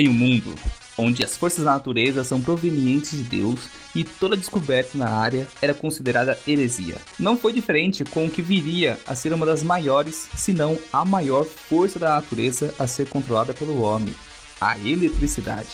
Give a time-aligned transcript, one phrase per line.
[0.00, 0.54] Em um mundo
[0.96, 5.74] onde as forças da natureza são provenientes de Deus e toda descoberta na área era
[5.74, 6.96] considerada heresia.
[7.18, 11.04] Não foi diferente com o que viria a ser uma das maiores, se não a
[11.04, 14.14] maior força da natureza a ser controlada pelo homem,
[14.58, 15.68] a eletricidade.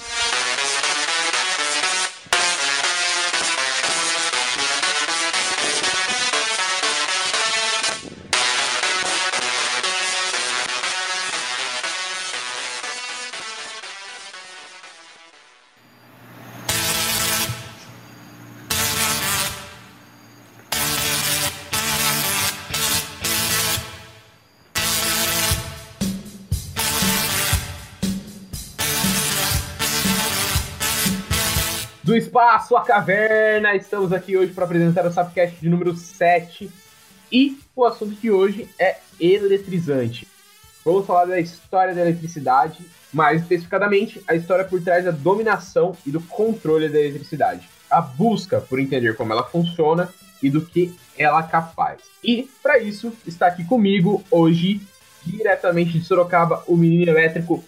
[32.36, 36.70] Espaço à caverna, estamos aqui hoje para apresentar o Sapcast de número 7
[37.32, 40.28] e o assunto de hoje é eletrizante.
[40.84, 46.10] Vamos falar da história da eletricidade, mais especificadamente a história por trás da dominação e
[46.10, 50.12] do controle da eletricidade, a busca por entender como ela funciona
[50.42, 52.02] e do que ela é capaz.
[52.22, 54.82] E para isso está aqui comigo hoje,
[55.24, 57.64] diretamente de Sorocaba, o menino elétrico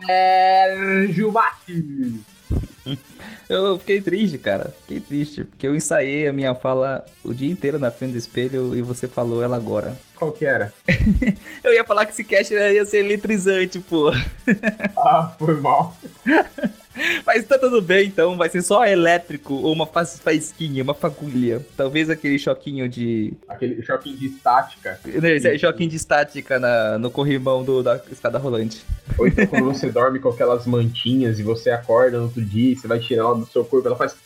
[0.00, 2.32] Sérgio Matos.
[3.48, 4.74] Eu fiquei triste, cara.
[4.80, 8.74] Fiquei triste, porque eu ensaiei a minha fala o dia inteiro na frente do espelho
[8.76, 9.96] e você falou ela agora.
[10.16, 10.72] Qual que era?
[11.62, 14.10] eu ia falar que esse cast ia ser eletrizante, pô.
[14.96, 15.96] Ah, foi mal.
[17.26, 18.36] Mas tá tudo bem, então.
[18.36, 21.64] Vai ser só elétrico ou uma faísquinha, uma fagulha.
[21.76, 23.32] Talvez aquele choquinho de.
[23.48, 25.00] Aquele choquinho de estática.
[25.04, 28.84] Esse choquinho de estática na, no corrimão do, da escada rolante.
[29.18, 32.76] Ou então quando você dorme com aquelas mantinhas e você acorda no outro dia e
[32.76, 34.16] você vai tirar ela do seu corpo, ela faz.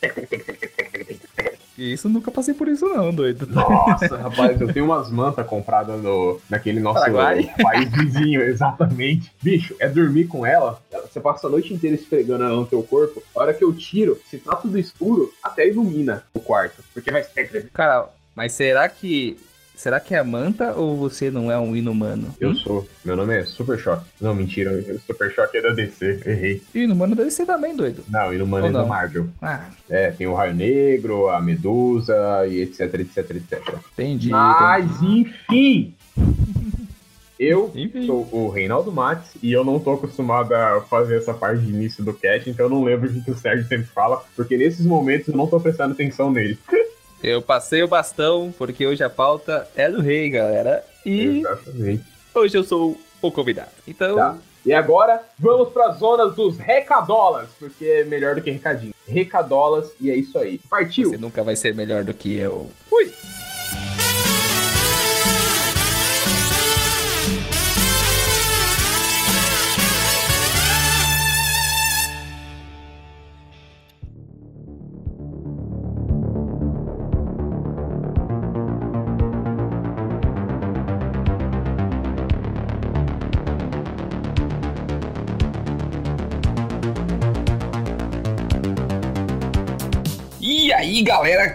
[1.79, 3.47] Isso nunca passei por isso, não, doido.
[3.47, 7.53] Nossa, rapaz, eu tenho umas mantas compradas no, naquele nosso Paraguai?
[7.63, 9.31] país vizinho, exatamente.
[9.43, 10.81] Bicho, é dormir com ela,
[11.17, 13.23] você passa a noite inteira esfregando ela no teu corpo.
[13.35, 16.83] A hora que eu tiro, se tá tudo escuro, até ilumina o quarto.
[16.93, 17.25] Porque vai.
[17.73, 19.37] Cara, mas será que.
[19.75, 22.35] Será que é a manta ou você não é um inumano?
[22.41, 22.55] Eu Hum?
[22.55, 22.89] sou.
[23.05, 24.07] Meu nome é Super Choque.
[24.19, 24.73] Não, mentira.
[24.73, 26.23] o Super Choque é da DC.
[26.25, 26.63] Errei.
[26.75, 28.03] Inumano deve ser também, doido.
[28.09, 28.89] Não, Inumano Ou é da não?
[28.89, 29.29] Marvel.
[29.43, 33.75] Ah, É, tem o Raio Negro, a Medusa e etc, etc, etc.
[33.93, 34.31] entendi.
[34.31, 35.95] Mas, enfim.
[37.39, 38.07] Eu Enfim.
[38.07, 42.03] sou o Reinaldo Matos e eu não tô acostumado a fazer essa parte de início
[42.03, 44.87] do cast, então eu não lembro o que que o Sérgio sempre fala, porque nesses
[44.87, 46.59] momentos eu não tô prestando atenção nele.
[47.23, 50.85] Eu passei o bastão porque hoje a pauta é do rei, galera.
[51.05, 52.05] E Exatamente.
[52.35, 53.71] hoje eu sou o convidado.
[53.89, 54.37] Então, Tá.
[54.67, 58.93] E agora, vamos para as zonas dos recadolas, porque é melhor do que recadinho.
[59.09, 60.61] Recadolas, e é isso aí.
[60.69, 61.09] Partiu!
[61.09, 62.69] você nunca vai ser melhor do que eu.
[62.91, 63.13] Fui!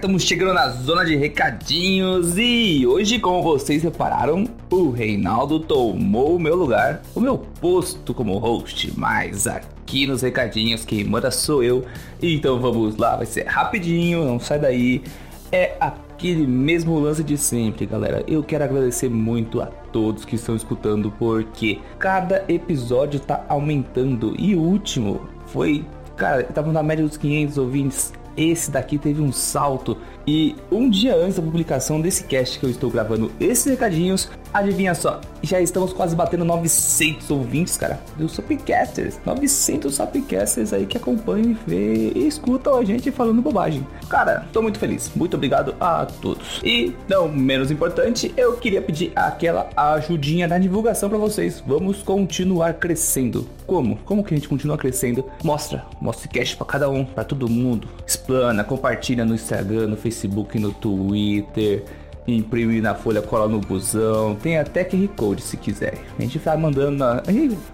[0.02, 6.40] Estamos chegando na zona de recadinhos e hoje, como vocês repararam, o Reinaldo tomou o
[6.40, 11.86] meu lugar, o meu posto como host, mas aqui nos recadinhos quem manda sou eu.
[12.20, 15.04] Então vamos lá, vai ser rapidinho, não sai daí.
[15.52, 18.24] É aquele mesmo lance de sempre, galera.
[18.28, 24.56] Eu quero agradecer muito a todos que estão escutando porque cada episódio tá aumentando e
[24.56, 25.86] o último foi,
[26.18, 28.21] cara, tava na média dos 500 ouvintes.
[28.36, 29.98] Esse daqui teve um salto
[30.28, 34.94] e um dia antes da publicação desse cast que eu estou gravando esses recadinhos, adivinha
[34.94, 41.52] só, já estamos quase batendo 900 ouvintes, cara, dos Supcasters, 900 Supcasters aí que acompanham
[41.52, 43.86] e vê e escutam a gente falando bobagem.
[44.10, 46.62] Cara, tô muito feliz, muito obrigado a todos.
[46.64, 51.64] E não menos importante, eu queria pedir aquela ajudinha na divulgação para vocês.
[51.66, 53.48] Vamos continuar crescendo.
[53.66, 53.98] Como?
[54.06, 55.26] Como que a gente continua crescendo?
[55.44, 57.88] Mostra, mostra esse cast pra cada um, pra todo mundo.
[58.06, 60.11] Explana, compartilha no Instagram, no Facebook,
[60.60, 61.84] no Twitter.
[62.28, 64.36] Imprime na folha, cola no busão.
[64.36, 65.96] Tem até QR Code se quiser.
[66.18, 67.24] A gente vai mandando na.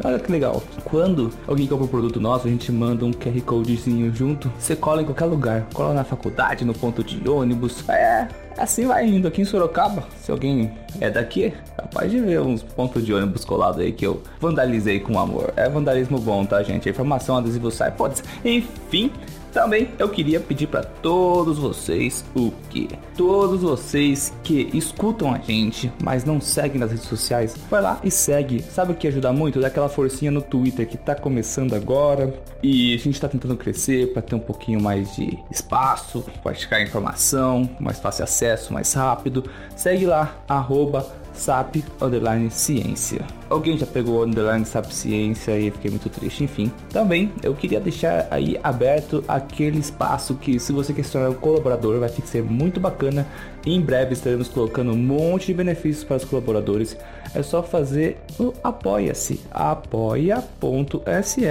[0.03, 0.63] Olha que legal.
[0.85, 4.51] Quando alguém compra um produto nosso, a gente manda um QR Codezinho junto.
[4.57, 5.67] Você cola em qualquer lugar.
[5.73, 7.87] Cola na faculdade, no ponto de ônibus.
[7.89, 9.27] É, assim vai indo.
[9.27, 13.81] Aqui em Sorocaba, se alguém é daqui, capaz de ver uns pontos de ônibus colados
[13.81, 15.51] aí que eu vandalizei com amor.
[15.57, 16.87] É vandalismo bom, tá, gente?
[16.87, 18.21] A informação, adesivo sai, pode.
[18.45, 19.11] Enfim.
[19.57, 22.87] Também eu queria pedir para todos vocês o que?
[23.15, 28.11] Todos vocês que escutam a gente, mas não seguem nas redes sociais, vai lá e
[28.11, 28.61] segue.
[28.61, 29.59] Sabe o que ajuda muito?
[29.59, 34.13] Dá aquela forcinha no Twitter que tá começando agora e a gente tá tentando crescer
[34.13, 39.43] para ter um pouquinho mais de espaço, praticar informação, mais fácil acesso, mais rápido.
[39.75, 41.03] Segue lá, arroba
[41.37, 43.21] SAP Underline Ciência.
[43.49, 46.43] Alguém já pegou o Underline SAP Ciência e fiquei muito triste.
[46.43, 51.29] Enfim, também eu queria deixar aí aberto aquele espaço que, se você quer se tornar
[51.29, 53.25] um colaborador, vai ser muito bacana.
[53.65, 56.97] Em breve estaremos colocando um monte de benefícios para os colaboradores.
[57.33, 61.45] É só fazer o Apoia-se, apoia.se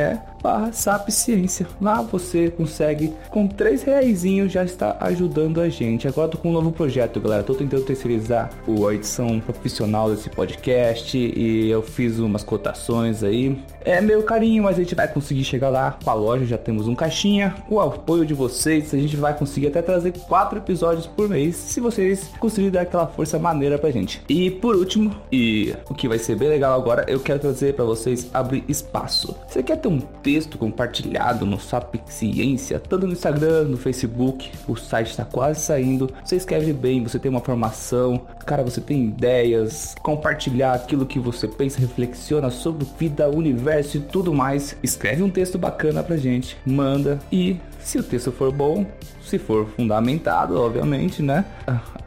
[0.47, 0.71] barra
[1.09, 1.67] Ciência.
[1.81, 6.07] Lá você consegue, com 3 reais já está ajudando a gente.
[6.07, 7.43] Agora tô com um novo projeto, galera.
[7.43, 13.59] Tô tentando terceirizar a edição profissional desse podcast e eu fiz umas cotações aí.
[13.85, 16.45] É meu carinho, mas a gente vai conseguir chegar lá com a loja.
[16.45, 17.55] Já temos um caixinha.
[17.69, 21.57] Com o apoio de vocês, a gente vai conseguir até trazer quatro episódios por mês.
[21.57, 24.23] Se vocês conseguirem dar aquela força maneira pra gente.
[24.29, 27.85] E por último, e o que vai ser bem legal agora, eu quero trazer para
[27.85, 29.37] vocês abrir espaço.
[29.49, 34.77] Você quer ter um texto compartilhado no SAP Ciência, tanto no Instagram, no Facebook, o
[34.77, 36.11] site está quase saindo.
[36.25, 41.49] Você escreve bem, você tem uma formação, cara, você tem ideias, compartilhar aquilo que você
[41.49, 44.77] pensa, reflexiona sobre vida, universo e tudo mais.
[44.83, 48.85] Escreve um texto bacana pra gente, manda e se o texto for bom,
[49.23, 51.45] se for fundamentado, obviamente, né?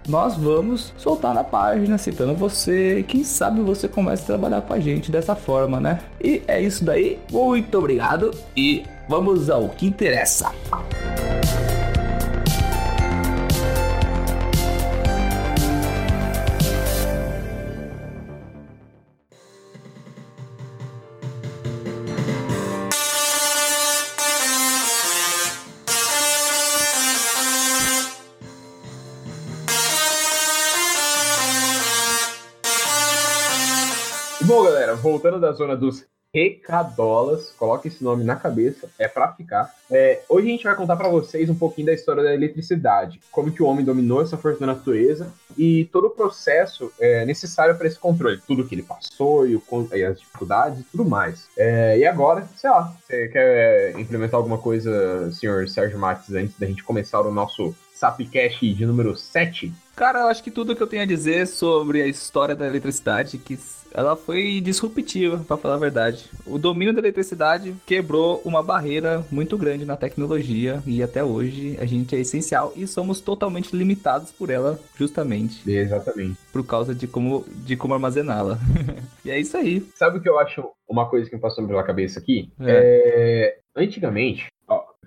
[0.09, 3.05] Nós vamos soltar na página citando você.
[3.07, 5.99] Quem sabe você comece a trabalhar com a gente dessa forma, né?
[6.19, 7.19] E é isso daí.
[7.31, 10.51] Muito obrigado e vamos ao que interessa.
[35.19, 39.73] Voltando da zona dos recadolas, coloque esse nome na cabeça, é para ficar.
[39.91, 43.51] É, hoje a gente vai contar para vocês um pouquinho da história da eletricidade, como
[43.51, 47.87] que o homem dominou essa força da natureza e todo o processo é, necessário para
[47.87, 51.47] esse controle, tudo que ele passou e, o, e as dificuldades e tudo mais.
[51.57, 56.67] É, e agora, sei lá, você quer implementar alguma coisa, senhor Sérgio Matos, antes da
[56.67, 59.73] gente começar o nosso Sapcast de número 7?
[59.99, 63.37] Cara, eu acho que tudo que eu tenho a dizer sobre a história da eletricidade,
[63.37, 63.59] que
[63.93, 66.23] ela foi disruptiva, para falar a verdade.
[66.45, 71.85] O domínio da eletricidade quebrou uma barreira muito grande na tecnologia e até hoje a
[71.85, 75.69] gente é essencial e somos totalmente limitados por ela, justamente.
[75.69, 76.37] Exatamente.
[76.53, 78.57] Por causa de como, de como armazená-la.
[79.25, 79.85] e é isso aí.
[79.95, 82.49] Sabe o que eu acho uma coisa que me passou pela cabeça aqui?
[82.61, 83.57] É.
[83.75, 83.81] É...
[83.81, 84.47] Antigamente,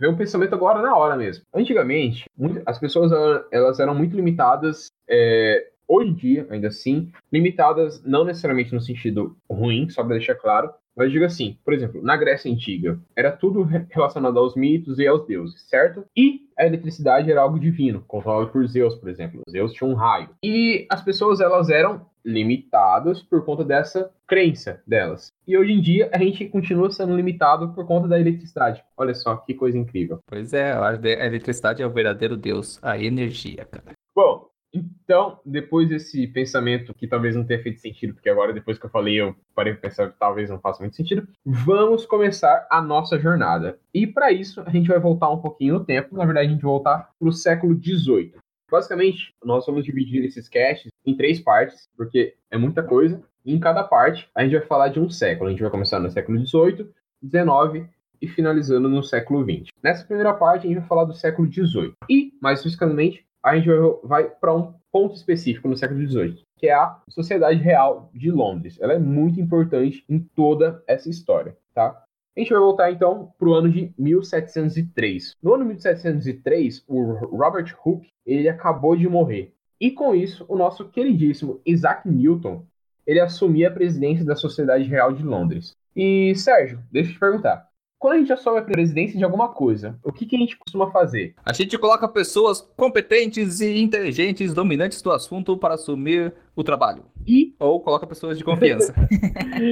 [0.02, 1.44] veio um pensamento agora na hora mesmo.
[1.54, 2.28] Antigamente,
[2.66, 3.12] as pessoas
[3.52, 9.36] elas eram muito limitadas, é, hoje em dia, ainda assim, limitadas não necessariamente no sentido
[9.48, 13.62] ruim, só para deixar claro, mas digo assim, por exemplo, na Grécia Antiga, era tudo
[13.90, 16.04] relacionado aos mitos e aos deuses, certo?
[16.16, 19.40] E a eletricidade era algo divino, controlado por Zeus, por exemplo.
[19.50, 20.30] Zeus tinha um raio.
[20.44, 25.32] E as pessoas, elas eram limitadas por conta dessa crença delas.
[25.46, 28.82] E hoje em dia, a gente continua sendo limitado por conta da eletricidade.
[28.96, 30.20] Olha só, que coisa incrível.
[30.26, 33.92] Pois é, a eletricidade é o verdadeiro deus, a energia, cara.
[34.14, 38.86] Bom, então, depois desse pensamento que talvez não tenha feito sentido, porque agora, depois que
[38.86, 42.80] eu falei, eu parei para pensar que talvez não faça muito sentido, vamos começar a
[42.80, 43.78] nossa jornada.
[43.92, 46.62] E para isso, a gente vai voltar um pouquinho no tempo, na verdade, a gente
[46.62, 48.34] vai voltar para o século XVIII.
[48.70, 53.22] Basicamente, nós vamos dividir esses casts em três partes, porque é muita coisa.
[53.44, 55.48] E em cada parte, a gente vai falar de um século.
[55.48, 56.88] A gente vai começar no século XVIII,
[57.22, 57.86] XIX
[58.22, 59.68] e finalizando no século XX.
[59.82, 61.92] Nessa primeira parte, a gente vai falar do século XVIII.
[62.08, 63.68] E, mais especificamente, a gente
[64.04, 68.78] vai para um ponto específico no século XVIII, que é a Sociedade Real de Londres.
[68.80, 72.04] Ela é muito importante em toda essa história, tá?
[72.34, 75.36] A gente vai voltar então para o ano de 1703.
[75.42, 79.52] No ano de 1703, o Robert Hooke ele acabou de morrer.
[79.78, 82.64] E com isso, o nosso queridíssimo Isaac Newton
[83.06, 85.76] ele assumia a presidência da Sociedade Real de Londres.
[85.94, 87.68] E Sérgio, deixa eu te perguntar,
[88.02, 90.90] quando a gente assume a presidência de alguma coisa, o que, que a gente costuma
[90.90, 91.36] fazer?
[91.46, 97.04] A gente coloca pessoas competentes e inteligentes, dominantes do assunto para assumir o trabalho.
[97.24, 97.54] E?
[97.60, 98.92] Ou coloca pessoas de confiança.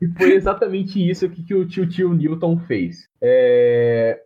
[0.00, 3.08] e foi exatamente isso que, que o tio tio Newton fez.
[3.20, 4.20] É...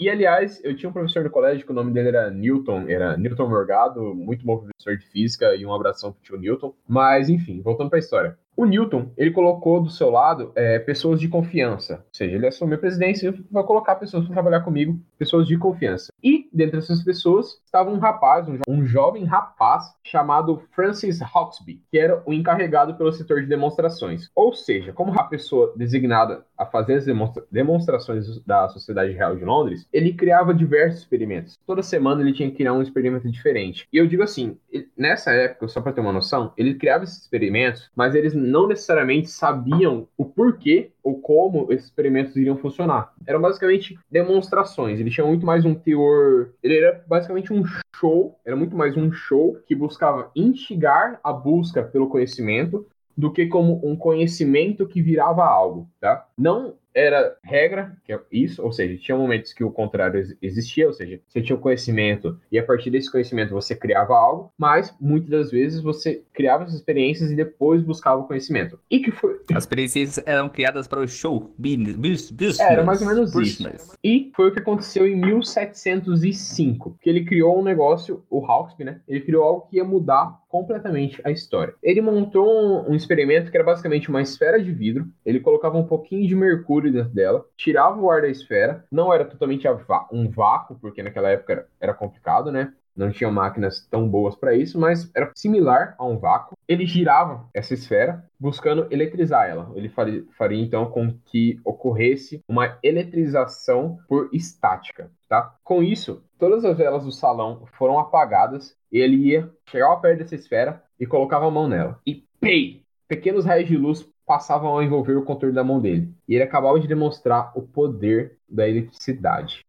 [0.00, 3.18] E, aliás, eu tinha um professor do colégio que o nome dele era Newton, era
[3.18, 6.74] Newton Morgado, muito bom professor de física, e um abração pro tio Newton.
[6.88, 8.38] Mas, enfim, voltando pra história.
[8.60, 11.94] O Newton, ele colocou do seu lado é, pessoas de confiança.
[11.94, 15.56] Ou seja, ele assumiu a presidência e vai colocar pessoas para trabalhar comigo, pessoas de
[15.56, 16.12] confiança.
[16.22, 21.80] E, dentre essas pessoas, estava um rapaz, um, jo um jovem rapaz, chamado Francis Hawksby,
[21.90, 24.28] que era o encarregado pelo setor de demonstrações.
[24.34, 29.44] Ou seja, como a pessoa designada a fazer as demonstra demonstrações da Sociedade Real de
[29.44, 31.58] Londres, ele criava diversos experimentos.
[31.66, 33.88] Toda semana ele tinha que criar um experimento diferente.
[33.90, 34.58] E eu digo assim,
[34.94, 39.30] nessa época, só para ter uma noção, ele criava esses experimentos, mas eles não necessariamente
[39.30, 43.12] sabiam o porquê ou como esses experimentos iriam funcionar.
[43.26, 44.98] Eram basicamente demonstrações.
[44.98, 46.50] Ele tinha muito mais um teor.
[46.62, 47.62] Ele era basicamente um
[47.94, 53.46] show, era muito mais um show que buscava instigar a busca pelo conhecimento do que
[53.46, 56.26] como um conhecimento que virava algo, tá?
[56.36, 60.92] Não era regra, que é isso, ou seja, tinha momentos que o contrário existia, ou
[60.92, 65.30] seja, você tinha o conhecimento e a partir desse conhecimento você criava algo, mas muitas
[65.30, 68.78] das vezes você criava as experiências e depois buscava o conhecimento.
[68.90, 69.40] E que foi.
[69.54, 71.52] As experiências eram criadas para o show.
[71.58, 73.82] Business, era mais ou menos business.
[73.82, 73.98] isso.
[74.02, 79.00] E foi o que aconteceu em 1705, que ele criou um negócio, o Hawksby, né?
[79.08, 81.74] Ele criou algo que ia mudar completamente a história.
[81.82, 85.86] Ele montou um, um, experimento que era basicamente uma esfera de vidro, ele colocava um
[85.86, 89.66] pouquinho de mercúrio dentro dela, tirava o ar da esfera, não era totalmente
[90.12, 92.72] um vácuo, porque naquela época era, complicado, né?
[92.96, 96.56] Não tinha máquinas tão boas para isso, mas era similar a um vácuo.
[96.68, 99.70] Ele girava essa esfera buscando eletrizar ela.
[99.74, 105.54] Ele faria, faria então com que ocorresse uma eletrização por estática, tá?
[105.64, 110.82] Com isso, todas as velas do salão foram apagadas ele ia chegar perto dessa esfera
[110.98, 112.00] e colocava a mão nela.
[112.06, 112.82] E pei!
[113.06, 116.08] Pequenos raios de luz passavam a envolver o contorno da mão dele.
[116.28, 119.64] E ele acabava de demonstrar o poder da eletricidade.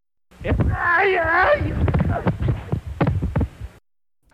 [0.69, 1.59] Ai, ai.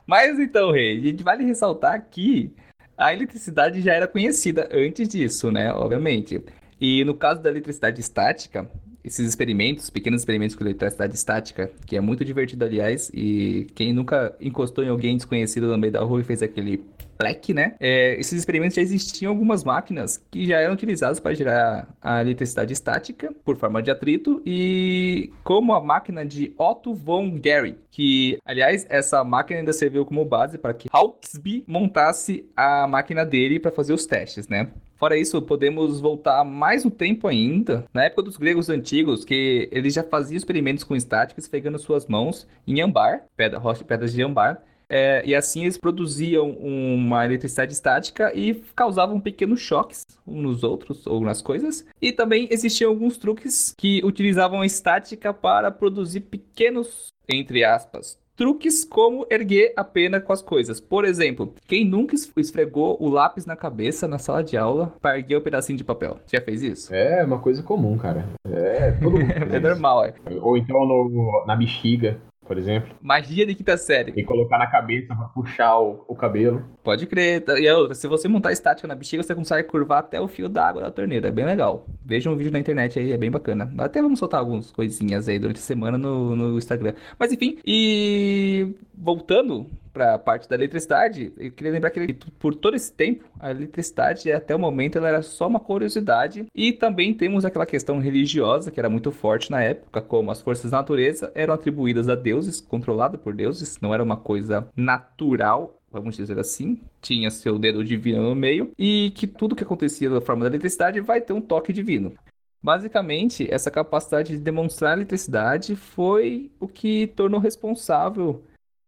[0.06, 2.54] Mas então, Rei, a gente vale ressaltar que
[2.98, 5.72] a eletricidade já era conhecida antes disso, né?
[5.72, 6.44] Obviamente.
[6.78, 8.70] E no caso da eletricidade estática,
[9.06, 14.36] esses experimentos, pequenos experimentos com eletricidade estática, que é muito divertido, aliás, e quem nunca
[14.42, 16.84] encostou em alguém desconhecido no meio da rua e fez aquele
[17.18, 17.76] Black, né?
[17.80, 22.74] É, esses experimentos já existiam algumas máquinas que já eram utilizadas para gerar a eletricidade
[22.74, 28.86] estática por forma de atrito e como a máquina de Otto von Guericke, que, aliás,
[28.90, 33.94] essa máquina ainda serviu como base para que Hawksby montasse a máquina dele para fazer
[33.94, 34.70] os testes, né?
[34.98, 39.94] Fora isso, podemos voltar mais um tempo ainda, na época dos gregos antigos, que eles
[39.94, 44.60] já faziam experimentos com estáticas pegando suas mãos em ambar, pedra, rocha, pedras de ambar,
[44.90, 51.06] é, e assim eles produziam uma eletricidade estática e causavam pequenos choques uns nos outros
[51.06, 51.86] ou nas coisas.
[52.02, 58.86] E também existiam alguns truques que utilizavam a estática para produzir pequenos, entre aspas, truques
[58.86, 60.80] como erguer a pena com as coisas.
[60.80, 65.40] Por exemplo, quem nunca esfregou o lápis na cabeça na sala de aula para erguer
[65.40, 66.20] um pedacinho de papel?
[66.32, 66.94] Já fez isso?
[66.94, 68.26] É uma coisa comum, cara.
[68.48, 69.32] É, todo mundo.
[69.54, 70.14] é normal, é.
[70.40, 72.96] Ou então no, na bexiga por exemplo.
[73.02, 74.14] Magia de quinta série.
[74.16, 76.64] E colocar na cabeça pra puxar o, o cabelo.
[76.84, 77.44] Pode crer.
[77.58, 80.68] E outra, se você montar estática na bexiga, você consegue curvar até o fio da
[80.68, 81.28] água da torneira.
[81.28, 81.86] É bem legal.
[82.06, 83.72] Veja um vídeo na internet aí, é bem bacana.
[83.78, 86.94] Até vamos soltar algumas coisinhas aí durante a semana no, no Instagram.
[87.20, 92.76] Mas enfim, e voltando para a parte da eletricidade, eu queria lembrar que por todo
[92.76, 96.46] esse tempo, a eletricidade, até o momento, ela era só uma curiosidade.
[96.54, 100.70] E também temos aquela questão religiosa, que era muito forte na época, como as forças
[100.70, 106.18] da natureza eram atribuídas a deuses, controladas por deuses, não era uma coisa natural vamos
[106.18, 110.44] dizer assim, tinha seu dedo divino no meio, e que tudo que acontecia da forma
[110.44, 112.14] da eletricidade vai ter um toque divino.
[112.62, 118.44] Basicamente, essa capacidade de demonstrar eletricidade foi o que tornou responsável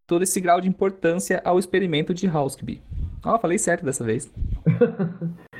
[0.10, 2.82] todo esse grau de importância ao experimento de Housekeeping.
[3.24, 4.34] Ó, oh, falei certo dessa vez.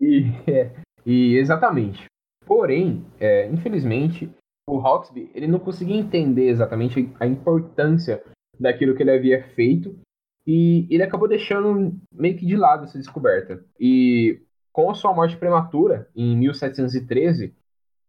[0.00, 0.70] e, é,
[1.04, 2.04] e, exatamente.
[2.46, 4.30] Porém, é, infelizmente,
[4.68, 8.22] o Hawksby ele não conseguia entender exatamente a importância
[8.58, 9.98] daquilo que ele havia feito
[10.46, 13.64] e ele acabou deixando meio que de lado essa descoberta.
[13.80, 14.40] E
[14.72, 17.52] com a sua morte prematura, em 1713,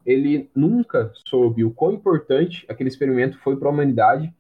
[0.06, 4.32] ele nunca soube o quão importante aquele experimento foi para a humanidade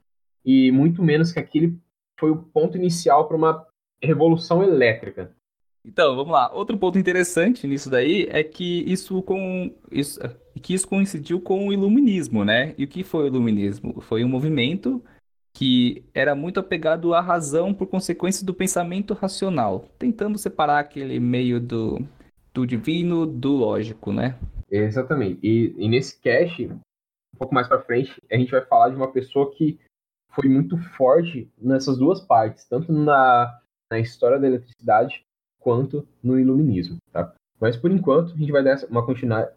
[0.50, 1.77] e muito menos que aquele
[2.20, 3.68] foi o ponto inicial para uma
[4.01, 5.32] revolução elétrica.
[5.86, 6.51] Então, vamos lá.
[6.51, 10.20] Outro ponto interessante nisso daí é que isso com isso,
[10.60, 12.74] que isso coincidiu com o iluminismo, né?
[12.79, 14.01] E o que foi o iluminismo?
[14.01, 15.03] Foi um movimento
[15.53, 21.60] que era muito apegado à razão por consequência do pensamento racional, tentando separar aquele meio
[21.60, 22.03] do,
[22.51, 24.36] do divino do lógico, né?
[24.72, 25.39] Exatamente.
[25.44, 29.12] E, e nesse cast, um pouco mais para frente, a gente vai falar de uma
[29.12, 29.79] pessoa que
[30.30, 33.60] foi muito forte nessas duas partes, tanto na,
[33.92, 35.24] na história da eletricidade
[35.60, 37.34] quanto no iluminismo, tá?
[37.60, 39.06] Mas por enquanto a gente vai dar uma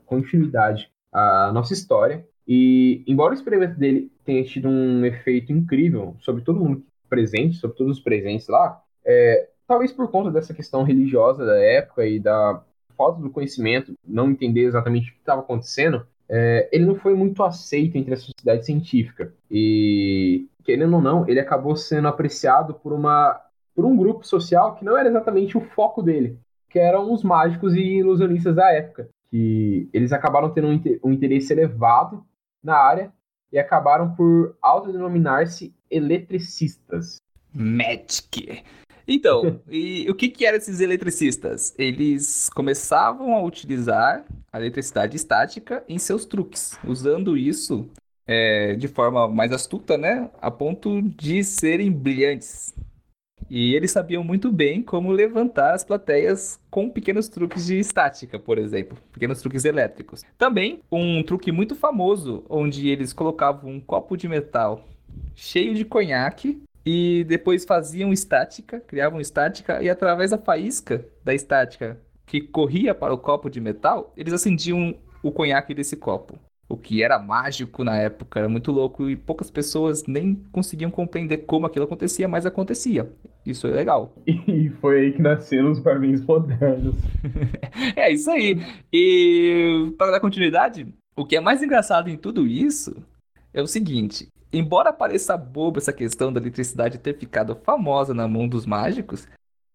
[0.07, 6.43] continuidade à nossa história e embora o experimento dele tenha tido um efeito incrível sobre
[6.43, 11.45] todo mundo presente, sobre todos os presentes lá, é, talvez por conta dessa questão religiosa
[11.45, 12.62] da época e da
[12.97, 17.43] falta do conhecimento, não entender exatamente o que estava acontecendo, é, ele não foi muito
[17.43, 19.33] aceito entre a sociedade científica.
[19.50, 23.41] E, querendo ou não, ele acabou sendo apreciado por, uma,
[23.75, 26.38] por um grupo social que não era exatamente o foco dele,
[26.69, 29.09] que eram os mágicos e ilusionistas da época.
[29.31, 30.69] Que eles acabaram tendo
[31.02, 32.25] um, interesse elevado
[32.62, 33.12] na área
[33.50, 37.17] e acabaram por autodenominar-se eletricistas.
[37.55, 38.62] Magic.
[39.06, 41.75] Então, e o que, que eram esses eletricistas?
[41.78, 47.88] Eles começavam a utilizar a eletricidade estática em seus truques, usando isso
[48.26, 50.30] é, de forma mais astuta, né?
[50.40, 52.75] A ponto de serem brilhantes.
[53.50, 58.56] E eles sabiam muito bem como levantar as plateias com pequenos truques de estática, por
[58.56, 60.23] exemplo, pequenos truques elétricos.
[60.38, 64.88] Também um truque muito famoso, onde eles colocavam um copo de metal
[65.35, 71.98] cheio de conhaque e depois faziam estática, criavam estática e através da faísca da estática
[72.26, 76.38] que corria para o copo de metal, eles acendiam o conhaque desse copo.
[76.68, 81.38] O que era mágico na época, era muito louco e poucas pessoas nem conseguiam compreender
[81.38, 83.10] como aquilo acontecia, mas acontecia.
[83.44, 84.14] Isso é legal.
[84.26, 86.96] E foi aí que nasceram os barminhos modernos.
[87.94, 88.58] é isso aí.
[88.92, 92.96] E para dar continuidade, o que é mais engraçado em tudo isso
[93.52, 98.47] é o seguinte: embora pareça bobo essa questão da eletricidade ter ficado famosa na mão
[98.49, 99.26] dos mágicos,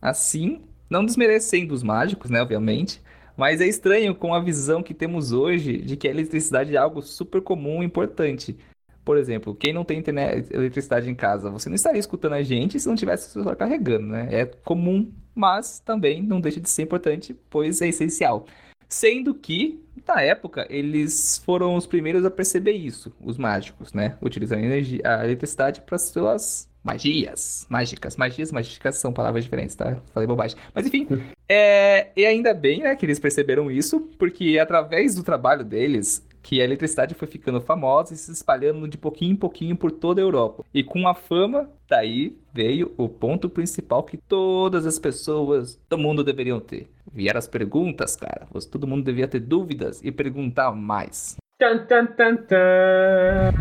[0.02, 3.02] assim, não desmerecendo os mágicos, né, obviamente,
[3.36, 7.02] mas é estranho com a visão que temos hoje de que a eletricidade é algo
[7.02, 8.58] super comum e importante.
[9.06, 12.80] Por exemplo, quem não tem internet, eletricidade em casa, você não estaria escutando a gente
[12.80, 14.28] se não tivesse o carregando, né?
[14.32, 18.46] É comum, mas também não deixa de ser importante, pois é essencial.
[18.90, 24.18] Sendo que, na época, eles foram os primeiros a perceber isso, os mágicos, né?
[24.22, 28.16] Utilizando a, energia, a eletricidade para suas magias, mágicas.
[28.16, 29.98] Magias, mágicas são palavras diferentes, tá?
[30.14, 30.58] Falei bobagem.
[30.74, 31.06] Mas enfim,
[31.50, 32.08] é...
[32.16, 36.64] e ainda bem, né, que eles perceberam isso, porque através do trabalho deles, que a
[36.64, 40.64] eletricidade foi ficando famosa e se espalhando de pouquinho em pouquinho por toda a Europa.
[40.74, 46.24] E com a fama, daí veio o ponto principal que todas as pessoas do mundo
[46.24, 46.90] deveriam ter.
[47.12, 48.48] Vieram as perguntas, cara.
[48.72, 51.36] Todo mundo devia ter dúvidas e perguntar mais.
[51.60, 53.52] Tan, tan, tan, tan.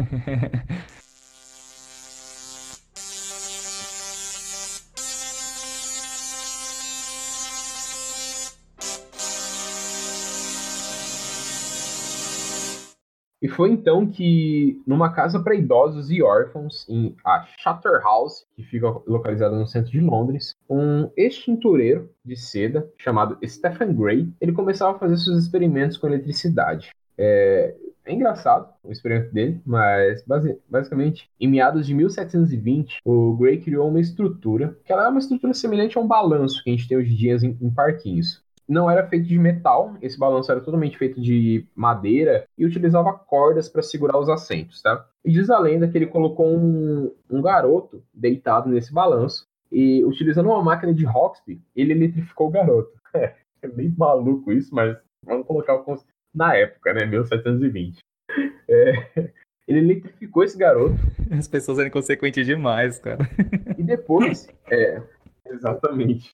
[13.41, 18.89] E foi então que, numa casa para idosos e órfãos, em a Charterhouse, que fica
[19.07, 24.99] localizada no centro de Londres, um ex-tintureiro de seda chamado Stephen Gray, ele começava a
[24.99, 26.91] fazer seus experimentos com eletricidade.
[27.19, 27.75] É,
[28.07, 33.89] é engraçado o experimento dele, mas base, basicamente, em meados de 1720, o Gray criou
[33.89, 36.97] uma estrutura, que ela é uma estrutura semelhante a um balanço que a gente tem
[36.97, 40.99] hoje em dia em, em parquinhos não era feito de metal, esse balanço era totalmente
[40.99, 45.07] feito de madeira e utilizava cordas para segurar os assentos, tá?
[45.25, 50.47] E diz a lenda que ele colocou um, um garoto deitado nesse balanço e utilizando
[50.47, 52.91] uma máquina de Roxby, ele eletrificou o garoto.
[53.15, 55.97] É, é meio maluco isso, mas vamos colocar o
[56.35, 58.01] na época, né, 1720.
[58.69, 58.93] É,
[59.67, 60.97] ele eletrificou esse garoto.
[61.33, 63.27] As pessoas eram inconsequentes demais, cara.
[63.79, 65.03] E depois, é,
[65.47, 66.29] exatamente.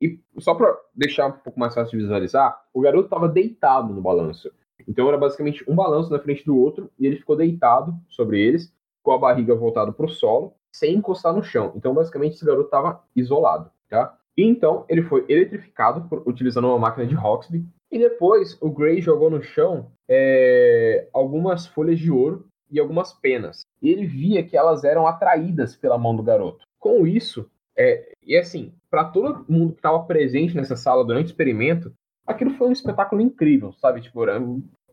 [0.00, 4.00] E só para deixar um pouco mais fácil de visualizar, o garoto estava deitado no
[4.00, 4.50] balanço.
[4.86, 8.72] Então era basicamente um balanço na frente do outro e ele ficou deitado sobre eles,
[9.02, 11.72] com a barriga voltada para o solo, sem encostar no chão.
[11.76, 14.16] Então basicamente esse garoto estava isolado, tá?
[14.36, 19.00] E então ele foi eletrificado por, utilizando uma máquina de Roxby e depois o Gray
[19.00, 23.62] jogou no chão é, algumas folhas de ouro e algumas penas.
[23.82, 26.66] E ele via que elas eram atraídas pela mão do garoto.
[26.78, 31.30] Com isso, é, e assim, para todo mundo que estava presente nessa sala durante o
[31.30, 31.94] experimento,
[32.26, 34.00] aquilo foi um espetáculo incrível, sabe?
[34.00, 34.22] Tipo,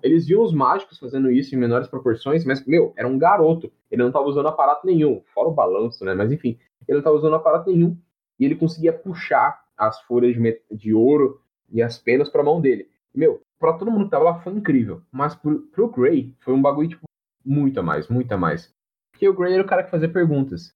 [0.04, 3.72] eles viam os mágicos fazendo isso em menores proporções, mas, meu, era um garoto.
[3.90, 6.14] Ele não estava usando aparato nenhum, fora o balanço, né?
[6.14, 7.98] Mas enfim, ele não estava usando aparato nenhum.
[8.40, 12.62] E ele conseguia puxar as folhas de, de ouro e as penas para a mão
[12.62, 12.88] dele.
[13.14, 15.02] Meu, para todo mundo que tava lá foi incrível.
[15.12, 17.04] Mas pro, pro Gray foi um bagulho, tipo,
[17.44, 18.72] muito a mais, muito a mais.
[19.12, 20.72] Porque o Gray era o cara que fazia perguntas.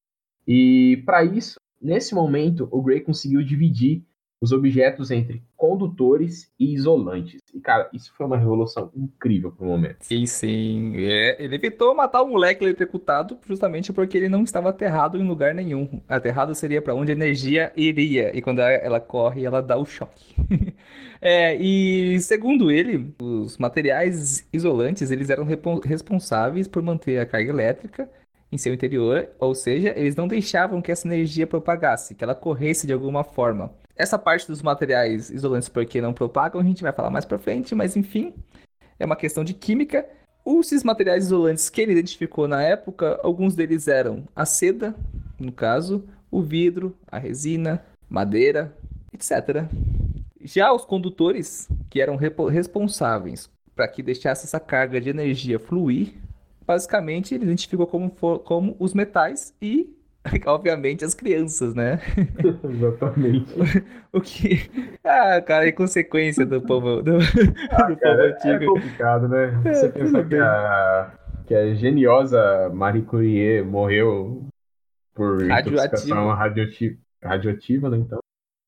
[0.47, 4.03] E para isso, Nesse momento, o Gray conseguiu dividir
[4.41, 7.41] os objetos entre condutores e isolantes.
[7.53, 9.97] E, cara, isso foi uma revolução incrível pro momento.
[9.99, 10.93] Sim, sim.
[10.95, 15.53] É, ele evitou matar o moleque eletrocutado justamente porque ele não estava aterrado em lugar
[15.53, 16.01] nenhum.
[16.07, 18.35] Aterrado seria para onde a energia iria.
[18.35, 20.35] E quando ela corre, ela dá o choque.
[21.21, 25.45] é, e segundo ele, os materiais isolantes eles eram
[25.83, 28.09] responsáveis por manter a carga elétrica
[28.51, 32.88] em seu interior, ou seja, eles não deixavam que essa energia propagasse, que ela corresse
[32.88, 33.71] de alguma forma.
[33.95, 37.75] Essa parte dos materiais isolantes porque não propagam, a gente vai falar mais para frente,
[37.75, 38.33] mas enfim,
[38.97, 40.07] é uma questão de química.
[40.45, 44.95] Esses materiais isolantes que ele identificou na época, alguns deles eram a seda,
[45.39, 48.73] no caso, o vidro, a resina, madeira,
[49.13, 49.65] etc.
[50.41, 56.13] Já os condutores, que eram responsáveis para que deixasse essa carga de energia fluir,
[56.69, 59.91] basicamente ele identificou como, como os metais e,
[60.45, 61.99] obviamente, as crianças, né?
[62.63, 63.55] Exatamente.
[64.13, 64.69] o que.
[65.03, 67.17] Ah, cara, é consequência do povo, do,
[67.71, 68.63] ah, do cara, povo é antigo.
[68.63, 69.62] É complicado, né?
[69.65, 71.12] É, Você pensa que a,
[71.47, 74.45] que a geniosa Marie Curie morreu
[75.15, 77.97] por intoxicação radioativa, radioativa, né?
[77.97, 78.19] Então.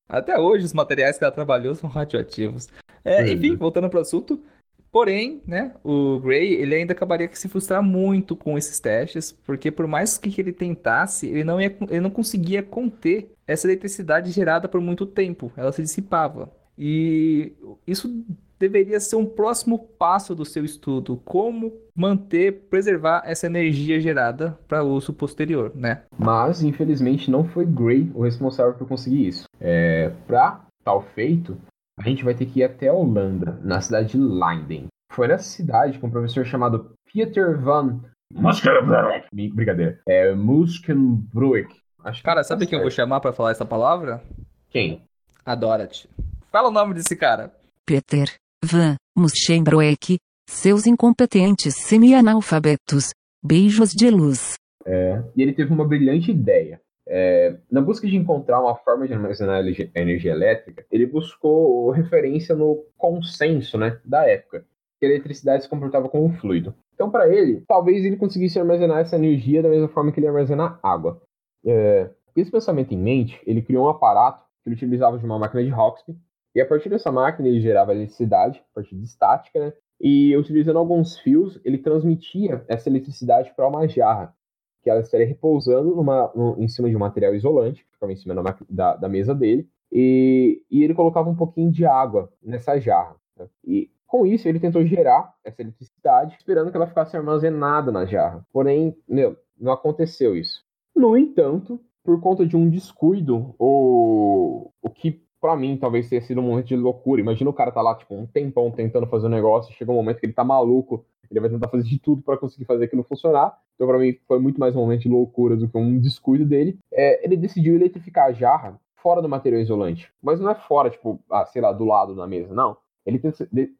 [0.08, 2.68] Até hoje, os materiais que ela trabalhou são radioativos.
[3.04, 4.42] É, enfim, voltando para o assunto,
[4.92, 9.70] Porém, né, o Gray, ele ainda acabaria que se frustrar muito com esses testes, porque
[9.70, 14.68] por mais que ele tentasse, ele não, ia, ele não conseguia conter essa eletricidade gerada
[14.68, 16.52] por muito tempo, ela se dissipava.
[16.76, 17.52] E
[17.86, 18.22] isso
[18.58, 24.84] deveria ser um próximo passo do seu estudo, como manter, preservar essa energia gerada para
[24.84, 26.02] uso posterior, né?
[26.16, 29.46] Mas, infelizmente, não foi Gray o responsável por conseguir isso.
[29.58, 31.56] É, para tal feito,
[31.98, 34.86] a gente vai ter que ir até a Holanda, na cidade de Leiden.
[35.12, 38.00] Foi nessa cidade com um professor chamado Pieter van
[38.32, 39.26] Muskenbroek.
[39.54, 40.00] Brincadeira.
[40.08, 41.74] É Muskenbroek.
[42.02, 44.22] Acho cara, sabe tá quem eu vou chamar para falar essa palavra?
[44.70, 45.04] Quem?
[45.44, 46.08] A Dorothy.
[46.50, 47.52] Fala o nome desse cara.
[47.86, 50.18] Peter van Muskenbroek.
[50.48, 53.10] Seus incompetentes semi-analfabetos.
[53.44, 54.54] Beijos de luz.
[54.84, 56.80] É, e ele teve uma brilhante ideia.
[57.08, 59.62] É, na busca de encontrar uma forma de armazenar
[59.94, 64.64] energia elétrica, ele buscou referência no consenso né, da época,
[64.98, 66.74] que a eletricidade se comportava como um fluido.
[66.94, 70.78] Então, para ele, talvez ele conseguisse armazenar essa energia da mesma forma que ele armazena
[70.82, 71.20] água.
[71.66, 75.64] É, esse pensamento em mente, ele criou um aparato que ele utilizava de uma máquina
[75.64, 76.16] de Hawksby,
[76.54, 79.72] e a partir dessa máquina ele gerava eletricidade, a partir de estática, né?
[80.00, 84.34] E utilizando alguns fios, ele transmitia essa eletricidade para uma jarra,
[84.82, 88.34] que ela estaria repousando numa, em cima de um material isolante, que ficava em cima
[88.34, 93.14] da, da, da mesa dele, e, e, ele colocava um pouquinho de água nessa jarra.
[93.36, 93.46] Né?
[93.64, 98.44] E com isso ele tentou gerar essa eletricidade, esperando que ela ficasse armazenada na jarra.
[98.52, 100.64] Porém, meu, não aconteceu isso.
[100.94, 106.40] No entanto, por conta de um descuido, ou o que para mim talvez tenha sido
[106.40, 107.20] um momento de loucura.
[107.20, 110.20] Imagina o cara tá lá, tipo, um tempão tentando fazer um negócio, chega um momento
[110.20, 113.58] que ele tá maluco, ele vai tentar fazer de tudo para conseguir fazer aquilo funcionar.
[113.74, 116.78] Então, para mim, foi muito mais um momento de loucura do que um descuido dele.
[116.92, 120.12] É, ele decidiu eletrificar a jarra fora do material isolante.
[120.22, 122.76] Mas não é fora, tipo, ah, sei lá, do lado da mesa, não.
[123.04, 123.20] Ele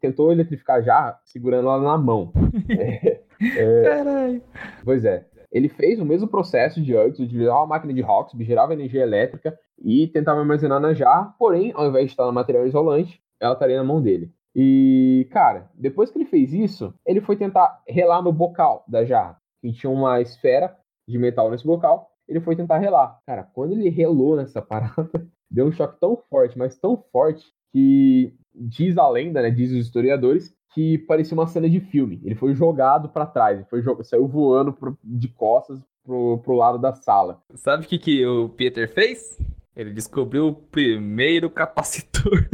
[0.00, 2.32] tentou eletrificar a jarra segurando ela na mão.
[2.68, 4.42] é, é, Caralho.
[4.84, 5.24] Pois é.
[5.52, 9.56] Ele fez o mesmo processo de antes, utilizava uma máquina de Hawksby, gerava energia elétrica
[9.78, 13.76] e tentava armazenar na jarra, porém, ao invés de estar no material isolante, ela estaria
[13.76, 14.32] na mão dele.
[14.54, 19.36] E, cara, depois que ele fez isso, ele foi tentar relar no bocal da jarra,
[19.60, 20.74] que tinha uma esfera
[21.06, 22.10] de metal nesse bocal.
[22.28, 23.18] Ele foi tentar relar.
[23.26, 25.10] Cara, quando ele relou nessa parada,
[25.50, 29.50] deu um choque tão forte, mas tão forte, que diz a lenda, né?
[29.50, 32.20] Diz os historiadores, que parecia uma cena de filme.
[32.24, 36.78] Ele foi jogado para trás, ele foi saiu voando pro, de costas pro, pro lado
[36.78, 37.40] da sala.
[37.54, 39.38] Sabe o que, que o Peter fez?
[39.76, 42.46] Ele descobriu o primeiro capacitor.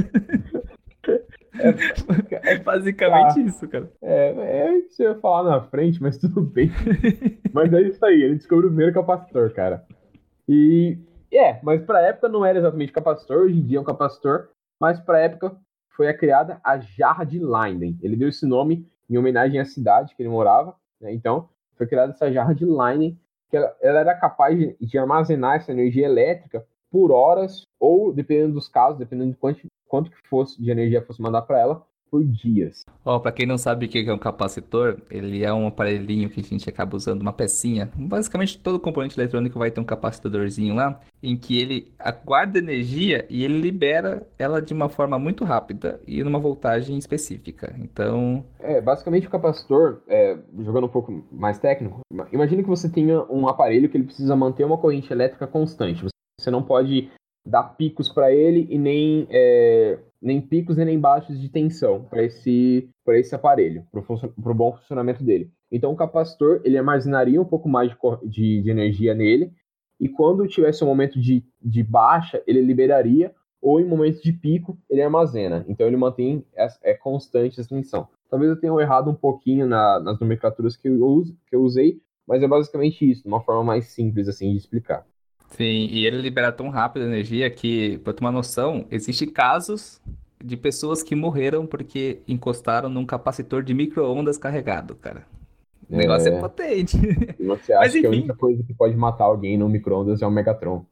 [1.59, 3.91] É, é basicamente ah, isso, cara.
[4.01, 6.71] É, é isso eu ia falar na frente, mas tudo bem.
[7.53, 9.85] mas é isso aí, ele descobriu o primeiro capacitor, cara.
[10.49, 10.99] E
[11.33, 14.49] é, mas pra época não era exatamente capacitor, hoje em dia é um capacitor,
[14.81, 15.57] mas pra época
[15.99, 17.99] foi criada a jarra de Leiden.
[18.01, 21.13] Ele deu esse nome em homenagem à cidade que ele morava, né?
[21.13, 23.19] Então, foi criada essa jarra de Leiden,
[23.51, 28.55] que ela, ela era capaz de, de armazenar essa energia elétrica por horas, ou, dependendo
[28.55, 32.25] dos casos, dependendo de quanto, quanto que fosse de energia fosse mandar para ela, por
[32.25, 32.85] dias.
[33.05, 36.29] Ó, oh, para quem não sabe o que é um capacitor, ele é um aparelhinho
[36.29, 37.91] que a gente acaba usando uma pecinha.
[37.95, 41.93] Basicamente todo componente eletrônico vai ter um capacitadorzinho lá, em que ele
[42.25, 47.75] guarda energia e ele libera ela de uma forma muito rápida e numa voltagem específica.
[47.79, 52.01] Então, é, basicamente o capacitor, é, jogando um pouco mais técnico,
[52.33, 56.05] imagine que você tenha um aparelho que ele precisa manter uma corrente elétrica constante.
[56.41, 57.11] Você não pode
[57.47, 62.23] dar picos para ele e nem, é, nem picos e nem baixos de tensão para
[62.23, 65.51] esse, esse aparelho, para o bom funcionamento dele.
[65.71, 67.97] Então o capacitor ele armazenaria um pouco mais de,
[68.29, 69.53] de, de energia nele
[70.01, 74.79] e quando tivesse um momento de, de baixa, ele liberaria, ou em momentos de pico,
[74.89, 75.65] ele armazena.
[75.69, 78.09] Então ele mantém é, é constante essa tensão.
[78.31, 82.01] Talvez eu tenha errado um pouquinho na, nas nomenclaturas que eu, uso, que eu usei,
[82.27, 85.05] mas é basicamente isso, de uma forma mais simples assim de explicar.
[85.49, 90.01] Sim, e ele libera tão rápido a energia que, para ter uma noção, existem casos
[90.43, 95.27] de pessoas que morreram porque encostaram num capacitor de micro-ondas carregado, cara.
[95.91, 96.97] O negócio é, é potente.
[97.41, 100.27] E você acha Mas, que a única coisa que pode matar alguém no micro-ondas é
[100.27, 100.85] o Megatron.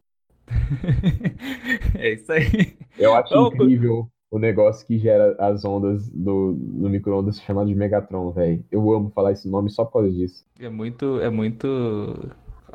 [1.95, 2.77] é isso aí.
[2.99, 7.75] Eu acho então, incrível o negócio que gera as ondas do, do micro-ondas chamado de
[7.75, 8.65] Megatron, velho.
[8.71, 10.45] Eu amo falar esse nome só por causa disso.
[10.59, 11.67] É muito, é muito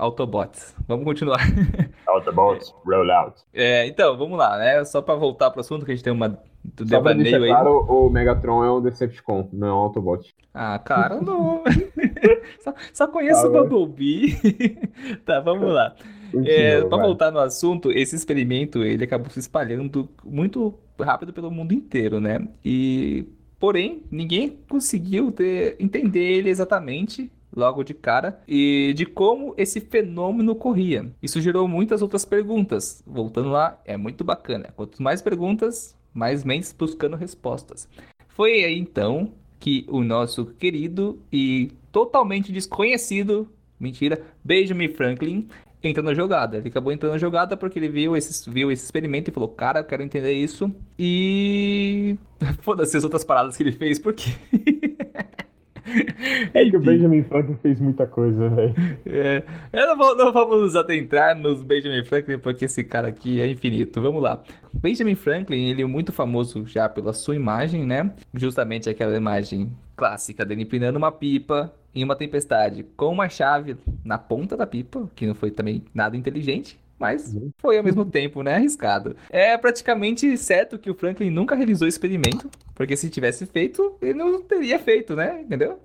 [0.02, 0.76] Autobots.
[0.88, 1.40] Vamos continuar.
[2.08, 3.40] Autobots, rollout.
[3.54, 4.84] É, então, vamos lá, né?
[4.84, 6.30] Só pra voltar pro assunto, que a gente tem uma
[6.64, 7.50] do Só devaneio aí.
[7.50, 10.36] Claro, o Megatron é um Decepticon, não é um Autobot.
[10.56, 11.64] Ah, cara, não.
[12.62, 14.36] só, só conheço o Bumblebee.
[15.24, 15.94] tá, vamos lá.
[16.46, 21.74] É, para voltar no assunto, esse experimento ele acabou se espalhando muito rápido pelo mundo
[21.74, 22.40] inteiro, né?
[22.66, 23.28] E
[23.60, 30.54] porém ninguém conseguiu ter, entender ele exatamente logo de cara e de como esse fenômeno
[30.54, 31.12] ocorria.
[31.22, 33.04] Isso gerou muitas outras perguntas.
[33.06, 34.74] Voltando lá, é muito bacana.
[34.76, 37.88] Quanto mais perguntas, mais mentes buscando respostas.
[38.30, 43.48] Foi aí então que o nosso querido e totalmente desconhecido,
[43.80, 45.48] mentira, Benjamin Franklin
[45.84, 46.58] entra na jogada.
[46.58, 49.80] Ele acabou entrando na jogada porque ele viu esse, viu esse experimento e falou: Cara,
[49.80, 50.72] eu quero entender isso.
[50.98, 52.16] E.
[52.62, 54.32] Foda-se as outras paradas que ele fez, porque.
[56.54, 58.76] É que o Benjamin Franklin fez muita coisa, velho.
[59.06, 63.42] É, eu não, vou, não vamos nos adentrar nos Benjamin Franklin, porque esse cara aqui
[63.42, 64.02] é infinito.
[64.02, 64.42] Vamos lá.
[64.74, 68.12] Benjamin Franklin, ele é muito famoso já pela sua imagem, né?
[68.34, 74.18] Justamente aquela imagem clássica dele empinando uma pipa em uma tempestade com uma chave na
[74.18, 77.52] ponta da pipa, que não foi também nada inteligente, mas uhum.
[77.58, 79.16] foi ao mesmo tempo, né, arriscado.
[79.32, 84.14] É praticamente certo que o Franklin nunca realizou o experimento, porque se tivesse feito, ele
[84.14, 85.80] não teria feito, né, entendeu?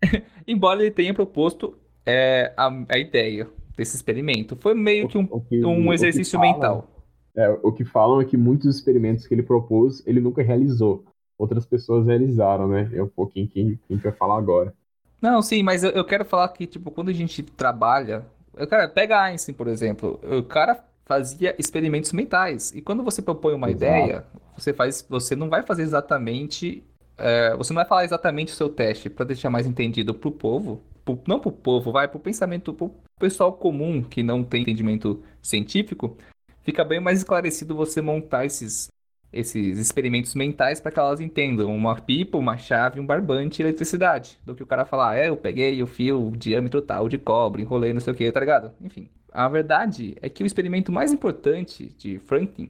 [0.48, 4.56] Embora ele tenha proposto é, a, a, ideia desse experimento.
[4.56, 6.88] Foi meio que um, que, um exercício falam, mental.
[7.36, 11.04] É, o que falam é que muitos experimentos que ele propôs, ele nunca realizou.
[11.38, 12.90] Outras pessoas realizaram, né?
[12.94, 14.72] É um pouquinho quem, quem vai falar agora.
[15.20, 18.24] Não, sim, mas eu, eu quero falar que, tipo, quando a gente trabalha
[18.68, 20.20] Cara, pega Einstein, por exemplo.
[20.22, 22.72] O cara fazia experimentos mentais.
[22.74, 23.84] E quando você propõe uma Exato.
[23.84, 24.24] ideia,
[24.56, 26.84] você faz, você não vai fazer exatamente,
[27.18, 30.32] é, você não vai falar exatamente o seu teste para deixar mais entendido para o
[30.32, 34.22] povo, pro, não para o povo, vai para o pensamento, para o pessoal comum que
[34.22, 36.16] não tem entendimento científico,
[36.62, 38.88] fica bem mais esclarecido você montar esses
[39.32, 44.38] esses experimentos mentais para que elas entendam uma pipa, uma chave, um barbante e eletricidade.
[44.44, 47.62] Do que o cara falar, é, eu peguei o fio, o diâmetro tal de cobre,
[47.62, 48.72] enrolei não sei o que, tá ligado?
[48.80, 49.08] Enfim.
[49.32, 52.68] A verdade é que o experimento mais importante de Franklin,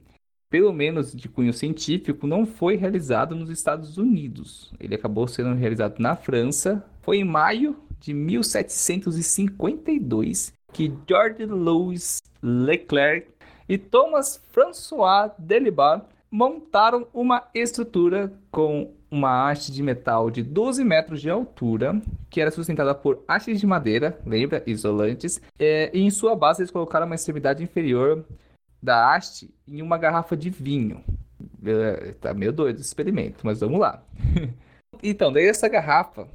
[0.49, 4.73] pelo menos de cunho científico, não foi realizado nos Estados Unidos.
[4.79, 6.85] Ele acabou sendo realizado na França.
[7.01, 13.27] Foi em maio de 1752 que George Louis Leclerc
[13.69, 21.21] e Thomas François Delibat montaram uma estrutura com uma haste de metal de 12 metros
[21.21, 24.63] de altura, que era sustentada por hastes de madeira, lembra?
[24.67, 25.43] Isolantes.
[25.59, 28.25] É, e em sua base eles colocaram uma extremidade inferior
[28.83, 31.05] da haste em uma garrafa de vinho.
[31.63, 34.03] É, tá meio doido esse experimento, mas vamos lá.
[35.03, 36.27] então, daí essa garrafa,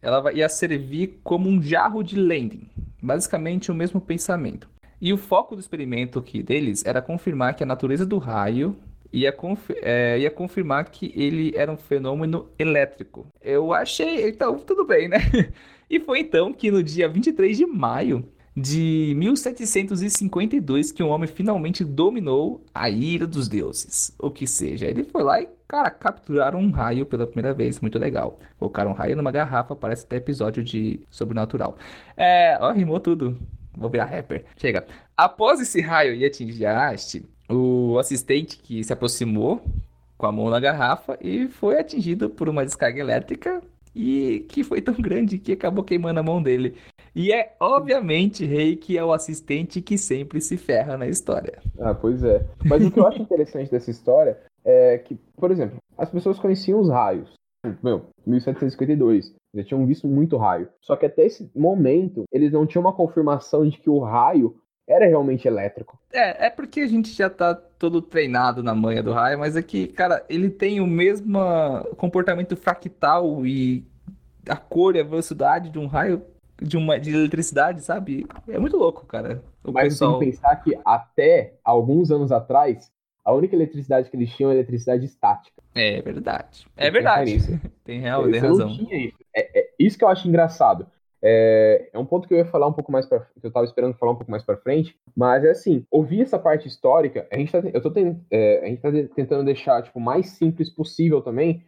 [0.00, 2.70] ela ia servir como um jarro de landing.
[3.02, 4.66] Basicamente o mesmo pensamento.
[4.98, 8.74] E o foco do experimento aqui deles era confirmar que a natureza do raio
[9.12, 13.26] ia, conf é, ia confirmar que ele era um fenômeno elétrico.
[13.40, 15.18] Eu achei, então, tudo bem, né?
[15.90, 21.84] E foi então que no dia 23 de maio de 1752 que um homem finalmente
[21.84, 24.14] dominou a ira dos deuses.
[24.18, 27.98] Ou que seja, ele foi lá e, cara, capturaram um raio pela primeira vez, muito
[27.98, 28.38] legal.
[28.58, 31.76] Colocaram um raio numa garrafa, parece até episódio de Sobrenatural.
[32.16, 33.38] É, ó, rimou tudo.
[33.76, 34.44] Vou virar rapper.
[34.56, 34.86] Chega.
[35.16, 39.62] Após esse raio ir atingir a haste, o assistente que se aproximou
[40.16, 43.62] com a mão na garrafa e foi atingido por uma descarga elétrica
[43.94, 46.76] e que foi tão grande que acabou queimando a mão dele.
[47.14, 51.58] E é obviamente Rei que é o assistente que sempre se ferra na história.
[51.78, 52.46] Ah, pois é.
[52.64, 56.80] Mas o que eu acho interessante dessa história é que, por exemplo, as pessoas conheciam
[56.80, 57.34] os raios.
[57.82, 60.68] Meu, 1752, já tinham visto muito raio.
[60.80, 64.56] Só que até esse momento, eles não tinham uma confirmação de que o raio
[64.88, 65.98] era realmente elétrico.
[66.12, 69.62] É, é porque a gente já tá todo treinado na manha do raio, mas é
[69.62, 71.38] que, cara, ele tem o mesmo
[71.96, 73.84] comportamento fractal e
[74.48, 76.22] a cor e a velocidade de um raio
[76.60, 78.26] de uma de eletricidade, sabe?
[78.48, 79.42] É muito louco, cara.
[79.64, 80.18] O mas pessoal...
[80.18, 82.90] tem que pensar que até alguns anos atrás,
[83.24, 85.62] a única eletricidade que eles tinham era eletricidade estática.
[85.74, 86.66] É verdade.
[86.76, 87.60] É verdade.
[87.84, 88.70] Tem, real, tem razão.
[88.70, 89.16] Isso.
[89.34, 90.86] É, é, isso que eu acho engraçado.
[91.24, 93.64] É, é, um ponto que eu ia falar um pouco mais para que eu tava
[93.64, 97.36] esperando falar um pouco mais para frente, mas é assim, ouvir essa parte histórica, a
[97.36, 101.22] gente tá, eu tô ten, é, a gente tá tentando deixar tipo mais simples possível
[101.22, 101.62] também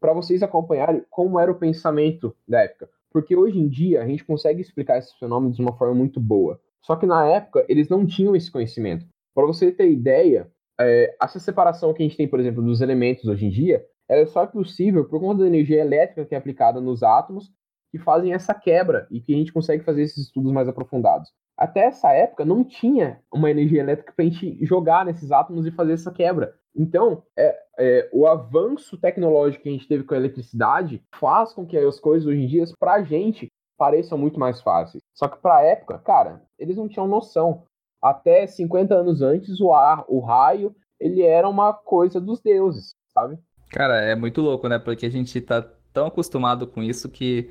[0.00, 4.24] para vocês acompanharem como era o pensamento da época, porque hoje em dia a gente
[4.24, 6.60] consegue explicar esses fenômenos de uma forma muito boa.
[6.82, 9.06] Só que na época eles não tinham esse conhecimento.
[9.34, 13.24] Para você ter ideia, é, essa separação que a gente tem, por exemplo, dos elementos
[13.24, 16.80] hoje em dia, ela é só possível por conta da energia elétrica que é aplicada
[16.80, 17.50] nos átomos
[17.96, 21.32] que fazem essa quebra e que a gente consegue fazer esses estudos mais aprofundados.
[21.56, 25.70] Até essa época não tinha uma energia elétrica para a gente jogar nesses átomos e
[25.70, 26.54] fazer essa quebra.
[26.76, 31.66] Então, é, é, o avanço tecnológico que a gente teve com a eletricidade faz com
[31.66, 35.02] que as coisas hoje em dia, para a gente, pareçam muito mais fáceis.
[35.14, 37.62] Só que para a época, cara, eles não tinham noção.
[38.02, 43.38] Até 50 anos antes, o ar, o raio, ele era uma coisa dos deuses, sabe?
[43.70, 44.78] Cara, é muito louco, né?
[44.78, 47.48] Porque a gente tá tão acostumado com isso que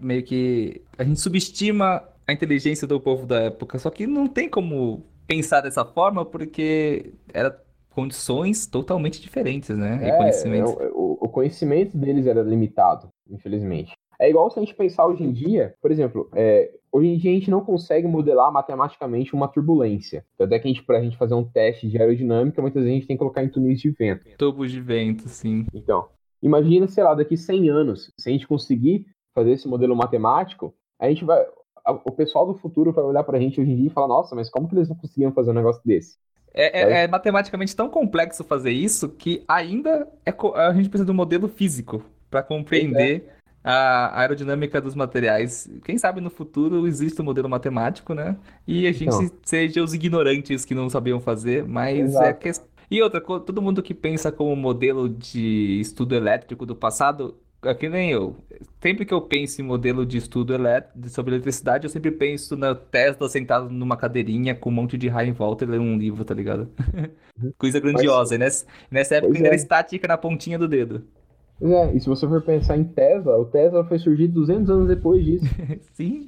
[0.00, 3.78] meio que a gente subestima a inteligência do povo da época.
[3.78, 7.54] Só que não tem como pensar dessa forma porque era
[7.90, 9.98] condições totalmente diferentes, né?
[10.02, 10.30] É.
[10.70, 13.92] É, o, o, conhecimento deles era limitado, infelizmente.
[14.18, 17.32] É igual se a gente pensar hoje em dia, por exemplo, é, hoje em dia
[17.32, 20.24] a gente não consegue modelar matematicamente uma turbulência.
[20.40, 23.06] Até que a gente, pra gente fazer um teste de aerodinâmica, muitas vezes a gente
[23.06, 24.26] tem que colocar em túneis de vento.
[24.38, 25.66] Tubos de vento, sim.
[25.74, 26.08] Então,
[26.42, 31.08] Imagina, sei lá, daqui 100 anos, se a gente conseguir fazer esse modelo matemático, a
[31.08, 31.44] gente vai.
[31.86, 34.50] o pessoal do futuro vai olhar pra gente hoje em dia e falar, nossa, mas
[34.50, 36.16] como que eles não conseguiam fazer um negócio desse?
[36.54, 41.10] É, é, é matematicamente tão complexo fazer isso que ainda é, a gente precisa de
[41.10, 43.26] um modelo físico para compreender
[43.64, 45.70] a aerodinâmica dos materiais.
[45.84, 48.36] Quem sabe no futuro existe um modelo matemático, né?
[48.66, 49.38] E a gente então.
[49.44, 52.26] seja os ignorantes que não sabiam fazer, mas é Exato.
[52.26, 57.38] é questão e outra, todo mundo que pensa como modelo de estudo elétrico do passado,
[57.64, 58.36] é que nem eu.
[58.82, 62.74] Sempre que eu penso em modelo de estudo elétrico, sobre eletricidade, eu sempre penso na
[62.74, 66.22] Tesla sentado numa cadeirinha com um monte de raio em volta e lendo um livro,
[66.22, 66.68] tá ligado?
[67.40, 67.52] Uhum.
[67.56, 68.34] Coisa grandiosa.
[68.34, 69.50] E nessa, nessa época ainda é.
[69.50, 71.02] era estática na pontinha do dedo.
[71.62, 75.24] É, e se você for pensar em Tesla, o Tesla foi surgir 200 anos depois
[75.24, 75.46] disso.
[75.94, 76.26] Sim.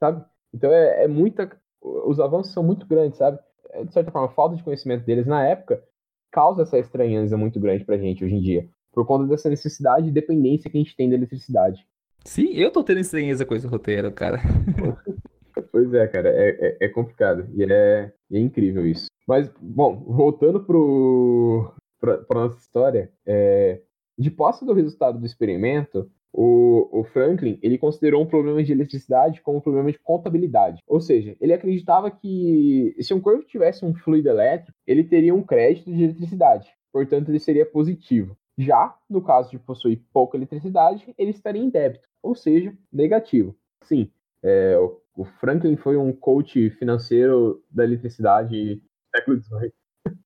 [0.00, 0.24] sabe?
[0.52, 1.50] Então é, é muita.
[1.80, 3.38] Os avanços são muito grandes, sabe?
[3.70, 5.82] É, de certa forma, a falta de conhecimento deles na época
[6.30, 8.68] causa essa estranheza muito grande pra gente hoje em dia.
[8.92, 11.86] Por conta dessa necessidade e dependência que a gente tem da eletricidade.
[12.24, 14.38] Sim, eu tô tendo estranheza com esse roteiro, cara.
[15.72, 17.48] pois é, cara, é, é, é complicado.
[17.54, 19.06] E é, é, incrível isso.
[19.26, 23.80] Mas, bom, voltando pro, pra, pra nossa história, é,
[24.18, 29.40] de posse do resultado do experimento, o, o, Franklin ele considerou um problema de eletricidade
[29.40, 30.82] como um problema de contabilidade.
[30.86, 35.42] Ou seja, ele acreditava que se um corpo tivesse um fluido elétrico, ele teria um
[35.42, 36.70] crédito de eletricidade.
[36.92, 38.36] Portanto, ele seria positivo.
[38.56, 43.56] Já no caso de possuir pouca eletricidade, ele estaria em débito, ou seja, negativo.
[43.84, 44.10] Sim,
[44.42, 48.82] é, o, o, Franklin foi um coach financeiro da eletricidade
[49.14, 49.72] século XVIII.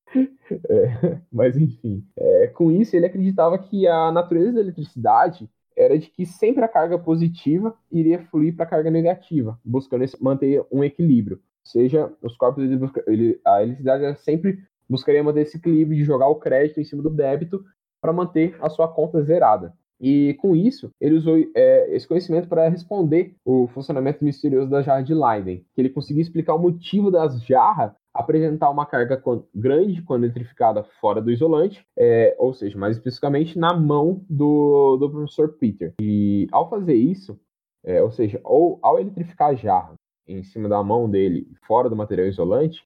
[0.69, 5.49] é, mas enfim, é, com isso ele acreditava que a natureza da eletricidade
[5.83, 10.65] era de que sempre a carga positiva iria fluir para a carga negativa, buscando manter
[10.71, 11.37] um equilíbrio.
[11.37, 16.05] Ou seja, os corpos, ele busca, ele, a eletricidade sempre buscaria manter esse equilíbrio de
[16.05, 17.65] jogar o crédito em cima do débito
[18.01, 19.73] para manter a sua conta zerada.
[20.01, 25.03] E com isso, ele usou é, esse conhecimento para responder o funcionamento misterioso da jarra
[25.03, 29.23] de Leiden, que ele conseguia explicar o motivo das jarras apresentar uma carga
[29.55, 35.11] grande quando eletrificada fora do isolante, é, ou seja, mais especificamente na mão do, do
[35.11, 35.95] professor Peter.
[36.01, 37.41] E ao fazer isso,
[37.85, 39.95] é, ou seja, ou ao eletrificar a jarra
[40.27, 42.85] em cima da mão dele, fora do material isolante,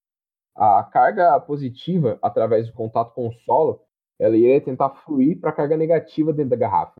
[0.54, 3.82] a carga positiva, através do contato com o solo,
[4.18, 6.94] ela iria tentar fluir para a carga negativa dentro da garrafa.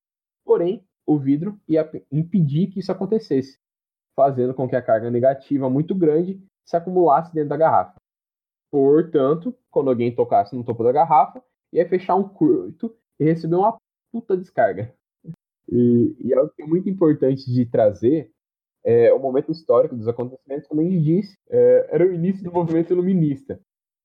[0.45, 3.59] Porém, o vidro ia impedir que isso acontecesse,
[4.14, 7.95] fazendo com que a carga negativa muito grande se acumulasse dentro da garrafa.
[8.71, 11.43] Portanto, quando alguém tocasse no topo da garrafa,
[11.73, 13.77] ia fechar um curto e receber uma
[14.12, 14.95] puta descarga.
[15.71, 18.31] E, e algo que é muito importante de trazer
[18.85, 22.53] é o momento histórico dos acontecimentos, como a gente disse, é, era o início do
[22.53, 23.61] movimento iluminista.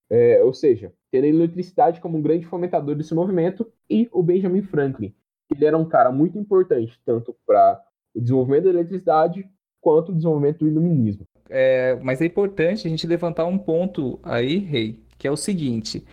[0.09, 4.64] É, ou seja, tendo a eletricidade como um grande fomentador desse movimento e o Benjamin
[4.64, 5.16] Franklin.
[5.49, 7.82] Ele era um cara muito importante, tanto para
[8.14, 9.47] o desenvolvimento da eletricidade
[9.80, 11.26] quanto o desenvolvimento do iluminismo.
[11.49, 16.05] É, mas é importante a gente levantar um ponto aí, Rei, que é o seguinte,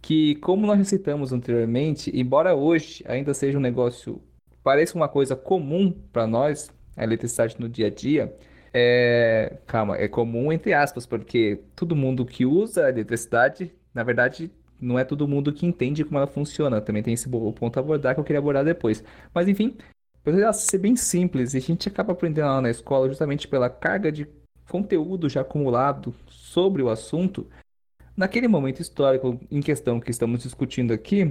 [0.00, 4.20] que como nós citamos anteriormente, embora hoje ainda seja um negócio,
[4.62, 8.34] pareça uma coisa comum para nós, a eletricidade no dia a dia,
[8.72, 14.50] é, calma, é comum entre aspas, porque todo mundo que usa a eletricidade, na verdade,
[14.80, 16.80] não é todo mundo que entende como ela funciona.
[16.80, 19.04] Também tem esse ponto a abordar que eu queria abordar depois.
[19.32, 19.76] Mas enfim,
[20.24, 24.24] Apesar ser bem simples, a gente acaba aprendendo lá na escola justamente pela carga de
[24.68, 27.46] conteúdo já acumulado sobre o assunto,
[28.16, 31.24] naquele momento histórico em questão que estamos discutindo aqui,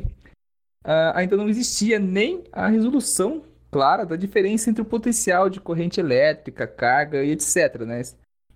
[0.85, 5.99] uh, ainda não existia nem a resolução clara da diferença entre o potencial de corrente
[5.99, 8.01] elétrica, carga e etc., né,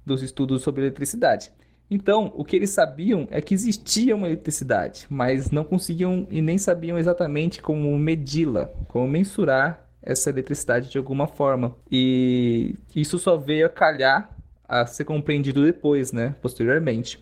[0.05, 1.51] dos estudos sobre eletricidade.
[1.89, 6.57] Então, o que eles sabiam é que existia uma eletricidade, mas não conseguiam e nem
[6.57, 11.75] sabiam exatamente como medi-la, como mensurar essa eletricidade de alguma forma.
[11.91, 14.34] E isso só veio a calhar
[14.67, 16.35] a ser compreendido depois, né?
[16.41, 17.19] Posteriormente.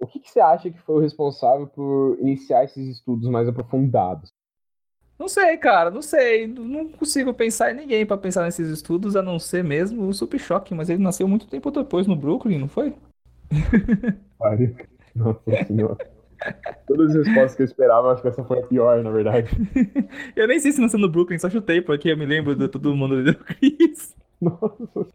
[0.00, 4.32] O que, que, você acha que foi o responsável por iniciar esses estudos mais aprofundados?
[5.18, 6.46] Não sei, cara, não sei.
[6.46, 10.40] Não consigo pensar em ninguém para pensar nesses estudos, a não ser mesmo o Super
[10.40, 12.94] Choque, mas ele nasceu muito tempo depois no Brooklyn, não foi?
[15.14, 16.19] Nossa senhora.
[16.86, 19.50] Todas as respostas que eu esperava, acho que essa foi a pior, na verdade.
[20.34, 22.94] eu nem sei se nasceu no Brooklyn, só chutei, porque eu me lembro de todo
[22.96, 24.16] mundo do Chris.
[24.40, 25.06] Nossa.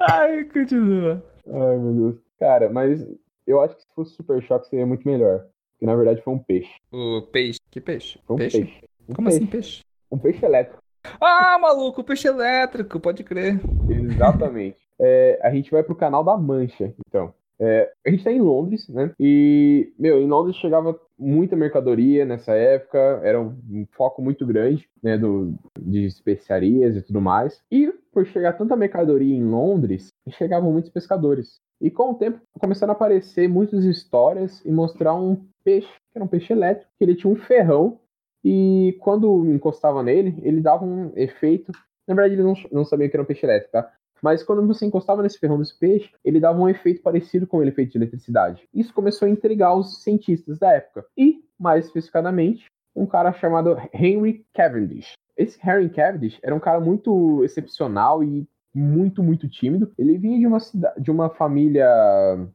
[0.00, 1.22] Ai, continua.
[1.46, 2.16] Ai, meu Deus.
[2.38, 3.06] Cara, mas
[3.46, 5.46] eu acho que se fosse Super Choque seria muito melhor.
[5.72, 6.72] Porque na verdade foi um peixe.
[6.92, 7.58] O peixe?
[7.70, 8.18] Que peixe?
[8.24, 8.58] Foi um peixe.
[8.58, 8.80] peixe.
[9.08, 9.46] Um Como assim, peixe?
[9.46, 9.84] assim peixe?
[10.10, 10.82] Um peixe elétrico.
[11.20, 13.60] Ah, maluco, peixe elétrico, pode crer.
[13.90, 14.78] Exatamente.
[14.98, 17.34] É, a gente vai pro canal da Mancha, então.
[17.64, 19.10] É, a gente tá em Londres, né?
[19.18, 25.16] E, meu, em Londres chegava muita mercadoria nessa época, era um foco muito grande, né,
[25.16, 27.62] do, de especiarias e tudo mais.
[27.70, 31.58] E por chegar tanta mercadoria em Londres, chegavam muitos pescadores.
[31.80, 36.24] E com o tempo começaram a aparecer muitas histórias e mostrar um peixe, que era
[36.24, 37.98] um peixe elétrico, que ele tinha um ferrão
[38.44, 41.72] e quando encostava nele, ele dava um efeito.
[42.06, 43.90] Na verdade, ele não, não que era um peixe elétrico, tá?
[44.24, 47.62] Mas quando você encostava nesse ferrão desse peixe, ele dava um efeito parecido com o
[47.62, 48.66] efeito de eletricidade.
[48.72, 51.04] Isso começou a intrigar os cientistas da época.
[51.14, 52.64] E, mais especificadamente,
[52.96, 55.12] um cara chamado Henry Cavendish.
[55.36, 59.92] Esse Henry Cavendish era um cara muito excepcional e muito, muito tímido.
[59.98, 61.86] Ele vinha de uma cidade, de uma família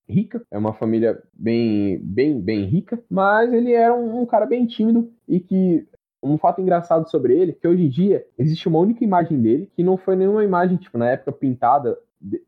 [0.10, 4.66] rica, é uma família bem, bem, bem rica, mas ele era um, um cara bem
[4.66, 5.88] tímido e que
[6.22, 9.84] um fato engraçado sobre ele, que hoje em dia existe uma única imagem dele, que
[9.84, 11.98] não foi nenhuma imagem, tipo, na época pintada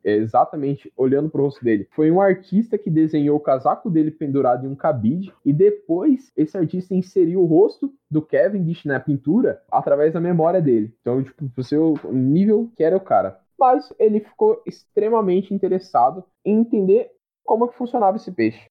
[0.04, 1.88] exatamente olhando pro rosto dele.
[1.92, 6.58] Foi um artista que desenhou o casaco dele pendurado em um cabide e depois esse
[6.58, 10.94] artista inseriu o rosto do Kevin Dish na pintura através da memória dele.
[11.02, 13.40] Então, tipo, você o nível que era o cara.
[13.58, 17.12] Mas ele ficou extremamente interessado em entender
[17.44, 18.70] como que funcionava esse peixe.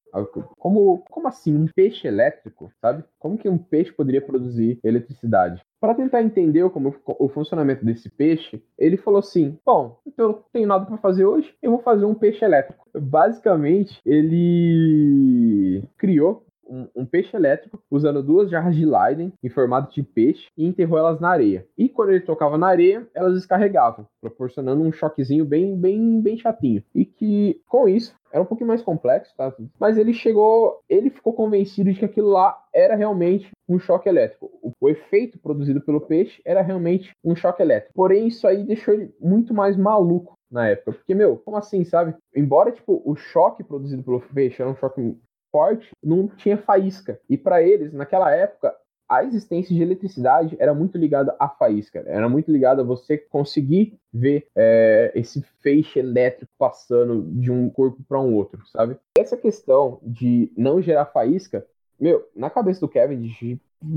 [0.58, 3.04] Como, como assim, um peixe elétrico, sabe?
[3.18, 5.62] Como que um peixe poderia produzir eletricidade?
[5.80, 10.44] Para tentar entender como o funcionamento desse peixe, ele falou assim: Bom, então eu não
[10.52, 12.86] tenho nada para fazer hoje, eu vou fazer um peixe elétrico.
[12.94, 20.02] Basicamente, ele criou um, um, peixe elétrico usando duas jarras de Leiden em formato de
[20.02, 21.66] peixe e enterrou elas na areia.
[21.76, 26.82] E quando ele tocava na areia, elas descarregavam, proporcionando um choquezinho bem, bem, bem chatinho.
[26.94, 29.52] E que com isso era um pouquinho mais complexo, tá?
[29.78, 34.50] Mas ele chegou, ele ficou convencido de que aquilo lá era realmente um choque elétrico.
[34.62, 37.92] O, o, efeito produzido pelo peixe era realmente um choque elétrico.
[37.94, 40.92] Porém, isso aí deixou ele muito mais maluco na época.
[40.92, 42.14] Porque, meu, como assim, sabe?
[42.34, 45.16] Embora, tipo, o choque produzido pelo peixe era um choque
[45.50, 47.20] forte, não tinha faísca.
[47.28, 48.74] E para eles, naquela época,
[49.08, 53.98] a existência de eletricidade era muito ligada à faísca, era muito ligada a você conseguir
[54.12, 58.96] ver é, esse feixe elétrico passando de um corpo para um outro, sabe?
[59.18, 61.66] Essa questão de não gerar faísca,
[61.98, 63.28] meu, na cabeça do Kevin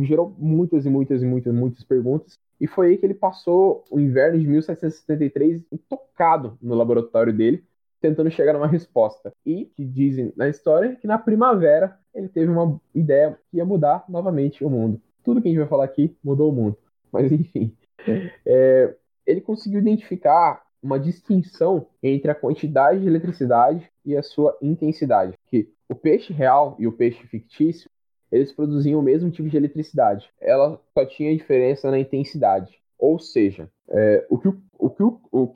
[0.01, 3.99] gerou muitas e muitas e muitas muitas perguntas e foi aí que ele passou o
[3.99, 7.63] inverno de 1773 tocado no laboratório dele
[8.03, 9.31] tentando chegar numa resposta.
[9.45, 14.03] E que dizem na história que na primavera ele teve uma ideia que ia mudar
[14.09, 15.01] novamente o mundo.
[15.23, 16.77] Tudo que a gente vai falar aqui mudou o mundo.
[17.09, 17.73] Mas enfim.
[18.45, 18.93] É,
[19.25, 25.33] ele conseguiu identificar uma distinção entre a quantidade de eletricidade e a sua intensidade.
[25.47, 27.89] Que o peixe real e o peixe fictício
[28.29, 30.29] eles produziam o mesmo tipo de eletricidade.
[30.41, 32.77] Ela só tinha diferença na intensidade.
[33.03, 35.53] Ou seja, é, o que, o, o, que o, o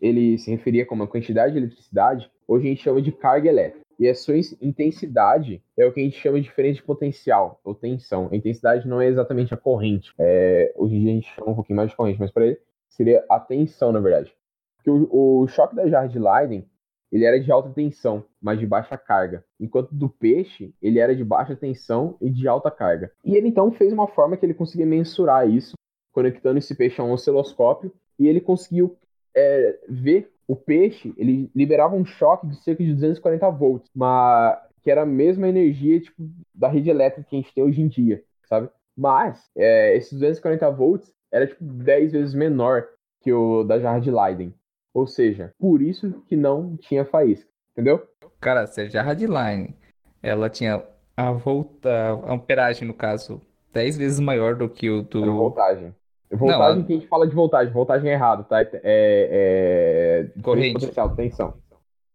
[0.00, 3.84] ele se referia como a quantidade de eletricidade, hoje a gente chama de carga elétrica.
[3.98, 7.74] E a sua intensidade é o que a gente chama de diferença de potencial ou
[7.74, 8.28] tensão.
[8.30, 10.12] A intensidade não é exatamente a corrente.
[10.20, 12.60] É, hoje em dia a gente chama um pouquinho mais de corrente, mas para ele,
[12.88, 14.32] seria a tensão, na verdade.
[14.76, 15.08] Porque o,
[15.42, 16.64] o choque da jarra de Leiden,
[17.10, 19.44] ele era de alta tensão, mas de baixa carga.
[19.58, 23.10] Enquanto do peixe, ele era de baixa tensão e de alta carga.
[23.24, 25.76] E ele então fez uma forma que ele conseguia mensurar isso,
[26.12, 28.96] conectando esse peixe a um osciloscópio, e ele conseguiu
[29.34, 34.90] é, ver o peixe, ele liberava um choque de cerca de 240 volts, mas que
[34.90, 36.16] era a mesma energia tipo,
[36.54, 38.70] da rede elétrica que a gente tem hoje em dia, sabe?
[38.96, 42.88] Mas é, esses 240 volts era tipo 10 vezes menor
[43.20, 44.54] que o da jarra de Leiden.
[44.94, 48.08] Ou seja, por isso que não tinha faísca, entendeu?
[48.40, 49.76] Cara, se a jarra de Leiden,
[50.22, 50.82] ela tinha
[51.16, 53.42] a volta, a amperagem no caso,
[53.72, 55.22] 10 vezes maior do que o do...
[55.22, 55.94] Era voltagem.
[56.30, 58.60] Voltagem não, que a gente fala de voltagem, voltagem é errado, tá?
[58.60, 60.40] É, é...
[60.42, 60.74] corrente.
[60.74, 61.54] Potencial, tensão.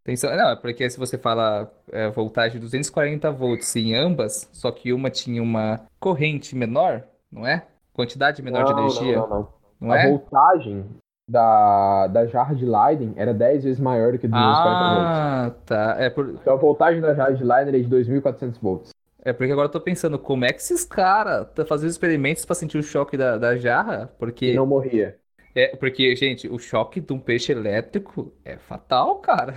[0.04, 4.92] Tensão, não, é porque se você fala é, voltagem 240 volts em ambas, só que
[4.92, 7.66] uma tinha uma corrente menor, não é?
[7.94, 9.16] Quantidade menor não, de energia.
[9.18, 9.48] Não, não, não.
[9.80, 10.10] não a é?
[10.10, 10.86] voltagem
[11.28, 15.08] da, da jarra de Leiden era 10 vezes maior do que 240 ah, volts.
[15.08, 15.96] Ah, tá.
[15.98, 16.30] É por...
[16.30, 18.90] Então a voltagem da jarra de Leiden é de 2.400 volts.
[19.26, 22.56] É porque agora eu tô pensando, como é que esses caras estão fazendo experimentos para
[22.56, 24.14] sentir o choque da, da jarra?
[24.20, 24.48] Porque.
[24.48, 25.18] E não morria.
[25.56, 29.54] É, porque, gente, o choque de um peixe elétrico é fatal, cara.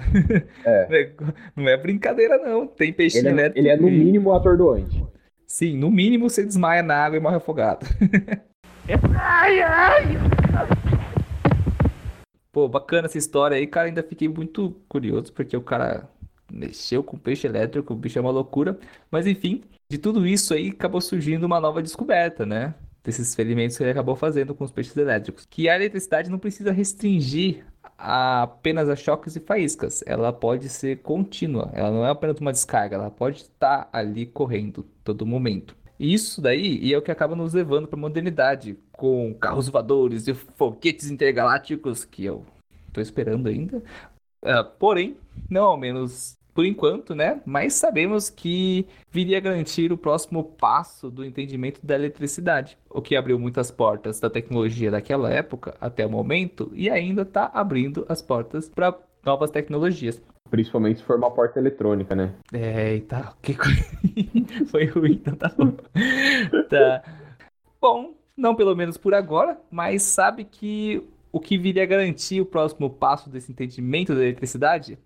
[0.65, 1.11] É.
[1.57, 2.67] Não é brincadeira, não.
[2.67, 3.59] Tem peixe ele elétrico.
[3.59, 5.03] É, ele é, no mínimo, atordoante.
[5.47, 7.87] Sim, no mínimo você desmaia na água e morre afogado.
[9.19, 10.05] ai, ai!
[12.53, 13.87] Pô, bacana essa história aí, cara.
[13.87, 16.07] Ainda fiquei muito curioso, porque o cara
[16.57, 18.79] mexeu com peixe elétrico, o bicho é uma loucura.
[19.11, 22.75] Mas enfim, de tudo isso aí acabou surgindo uma nova descoberta, né?
[23.05, 25.47] Desses experimentos que ele acabou fazendo com os peixes elétricos.
[25.49, 27.65] Que a eletricidade não precisa restringir
[27.99, 30.03] a apenas a choques e faíscas.
[30.07, 31.71] Ela pode ser contínua.
[31.73, 32.97] Ela não é apenas uma descarga.
[32.97, 35.77] Ela pode estar ali correndo todo momento.
[35.99, 40.29] E isso daí é o que acaba nos levando para a modernidade, com carros voadores
[40.29, 42.45] e foguetes intergalácticos que eu
[42.89, 43.83] estou esperando ainda.
[44.43, 45.17] Uh, porém,
[45.49, 47.43] não ao menos por enquanto, né?
[47.45, 53.15] Mas sabemos que viria a garantir o próximo passo do entendimento da eletricidade, o que
[53.15, 58.23] abriu muitas portas da tecnologia daquela época até o momento e ainda está abrindo as
[58.23, 60.23] portas para novas tecnologias.
[60.49, 62.33] Principalmente se for uma porta eletrônica, né?
[62.51, 63.55] É, eita, que
[64.69, 65.73] foi ruim, então tá bom.
[66.71, 67.03] tá.
[67.79, 72.47] Bom, não pelo menos por agora, mas sabe que o que viria a garantir o
[72.47, 74.99] próximo passo desse entendimento da eletricidade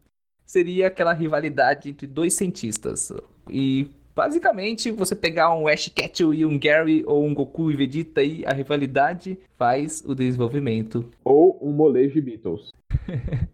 [0.50, 3.12] seria aquela rivalidade entre dois cientistas.
[3.48, 8.20] E basicamente, você pegar um Ash Ketchum e um Gary, ou um Goku e Vegeta,
[8.20, 11.08] e a rivalidade faz o desenvolvimento.
[11.22, 12.72] Ou um molejo de Beatles.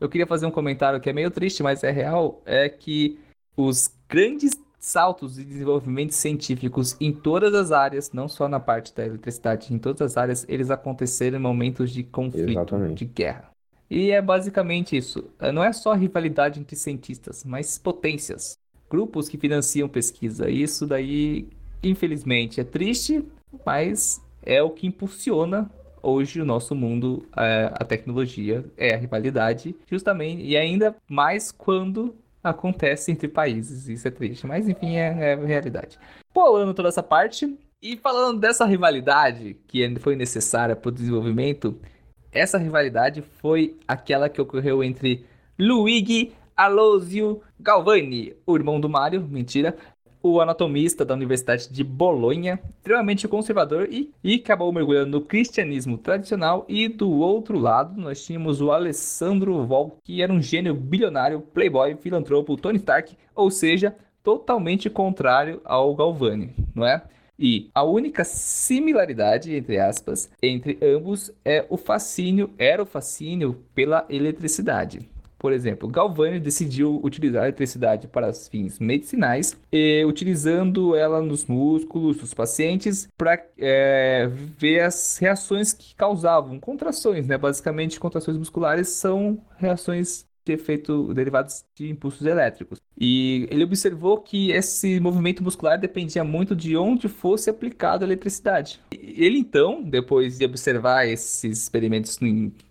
[0.00, 3.18] Eu queria fazer um comentário que é meio triste, mas é real, é que
[3.56, 9.04] os grandes saltos de desenvolvimento científicos em todas as áreas, não só na parte da
[9.04, 13.04] eletricidade, em todas as áreas, eles aconteceram em momentos de conflito, Exatamente.
[13.04, 13.50] de guerra.
[13.90, 15.24] E é basicamente isso.
[15.38, 18.58] É, não é só rivalidade entre cientistas, mas potências.
[18.90, 20.48] Grupos que financiam pesquisa.
[20.50, 21.46] Isso daí,
[21.82, 23.24] infelizmente, é triste,
[23.64, 25.70] mas é o que impulsiona
[26.02, 31.50] hoje o nosso mundo, a, é, a tecnologia, é a rivalidade, justamente, e ainda mais
[31.50, 33.88] quando acontece entre países.
[33.88, 35.98] Isso é triste, mas enfim, é, é realidade.
[36.32, 41.78] Pulando toda essa parte, e falando dessa rivalidade que foi necessária para o desenvolvimento,
[42.32, 45.24] essa rivalidade foi aquela que ocorreu entre
[45.58, 49.76] Luigi Alosio Galvani, o irmão do Mario, mentira,
[50.22, 56.64] o anatomista da Universidade de Bolonha, extremamente conservador e, e acabou mergulhando no cristianismo tradicional.
[56.68, 61.96] E do outro lado, nós tínhamos o Alessandro Vol, que era um gênio bilionário, playboy,
[61.96, 67.02] filantropo, Tony Stark, ou seja, totalmente contrário ao Galvani, não é?
[67.38, 74.04] E a única similaridade, entre aspas, entre ambos é o fascínio, era o fascínio pela
[74.10, 75.08] eletricidade.
[75.38, 82.16] Por exemplo, Galvani decidiu utilizar a eletricidade para fins medicinais, e, utilizando ela nos músculos
[82.16, 87.38] dos pacientes para é, ver as reações que causavam contrações, né?
[87.38, 92.80] Basicamente, contrações musculares são reações de efeito derivados de impulsos elétricos.
[92.98, 98.80] E ele observou que esse movimento muscular dependia muito de onde fosse aplicada a eletricidade.
[98.90, 102.18] Ele então, depois de observar esses experimentos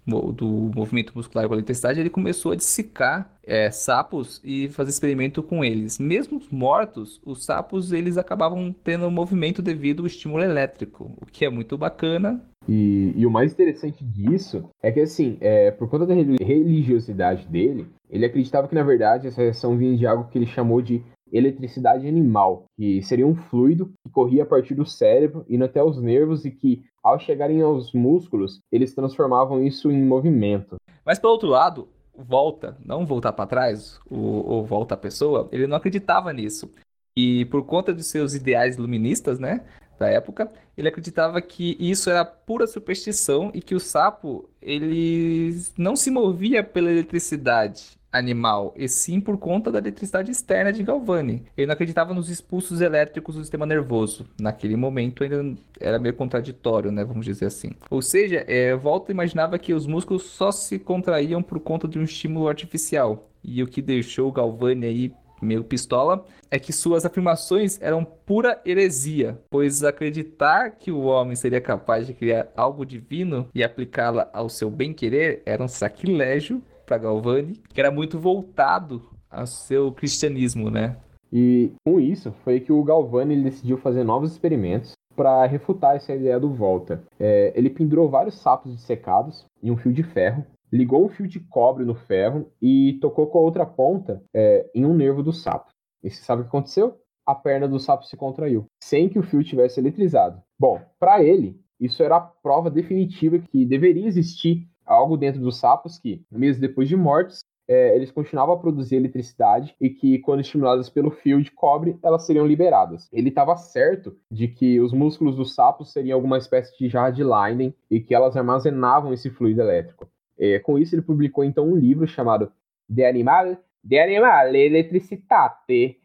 [0.07, 5.41] do movimento muscular com a eletricidade, ele começou a dissecar é, sapos e fazer experimento
[5.41, 5.99] com eles.
[5.99, 11.49] Mesmo mortos, os sapos eles acabavam tendo movimento devido ao estímulo elétrico, o que é
[11.49, 16.13] muito bacana e, e, o mais interessante disso é que, assim, é, por conta da
[16.13, 20.81] religiosidade dele, ele acreditava que, na verdade, essa reação vinha de algo que ele chamou
[20.81, 25.83] de eletricidade animal, que seria um fluido que corria a partir do cérebro, indo até
[25.83, 30.75] os nervos e que, ao chegarem aos músculos, eles transformavam isso em movimento.
[31.05, 31.87] Mas, pelo outro lado,
[32.17, 36.69] volta, não voltar para trás, ou, volta a pessoa, ele não acreditava nisso.
[37.15, 39.65] E por conta de seus ideais iluministas, né,
[39.99, 45.95] da época, ele acreditava que isso era pura superstição e que o sapo, ele não
[45.95, 51.43] se movia pela eletricidade animal, e sim por conta da eletricidade externa de Galvani.
[51.55, 54.25] Ele não acreditava nos expulsos elétricos do sistema nervoso.
[54.39, 57.71] Naquele momento ainda era meio contraditório, né, vamos dizer assim.
[57.89, 62.03] Ou seja, é, Volta imaginava que os músculos só se contraíam por conta de um
[62.03, 63.29] estímulo artificial.
[63.43, 69.39] E o que deixou Galvani aí meio pistola, é que suas afirmações eram pura heresia,
[69.49, 74.69] pois acreditar que o homem seria capaz de criar algo divino e aplicá-la ao seu
[74.69, 80.95] bem-querer era um sacrilégio para Galvani, que era muito voltado ao seu cristianismo, né?
[81.31, 86.39] E com isso foi que o Galvani decidiu fazer novos experimentos para refutar essa ideia
[86.39, 87.03] do Volta.
[87.19, 91.39] É, ele pendurou vários sapos dissecados em um fio de ferro, ligou um fio de
[91.39, 95.71] cobre no ferro e tocou com a outra ponta é, em um nervo do sapo.
[96.03, 96.99] E você sabe o que aconteceu?
[97.25, 100.41] A perna do sapo se contraiu, sem que o fio tivesse eletrizado.
[100.57, 105.99] Bom, para ele, isso era a prova definitiva que deveria existir algo dentro dos sapos
[105.99, 110.89] que, meses depois de mortos, é, eles continuavam a produzir eletricidade e que, quando estimuladas
[110.89, 113.09] pelo fio de cobre, elas seriam liberadas.
[113.11, 117.23] Ele estava certo de que os músculos dos sapos seriam alguma espécie de jarra de
[117.23, 120.07] Leiden e que elas armazenavam esse fluido elétrico.
[120.39, 122.51] É, com isso, ele publicou então um livro chamado
[122.87, 125.99] De Animal, De Animal Eletricitate.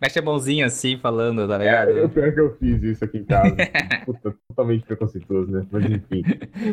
[0.00, 1.98] Mexe a mãozinha assim, falando, tá ligado?
[1.98, 3.54] É, pior que eu fiz isso aqui em casa.
[4.04, 5.66] Puta, totalmente preconceituoso, né?
[5.70, 6.22] Mas enfim.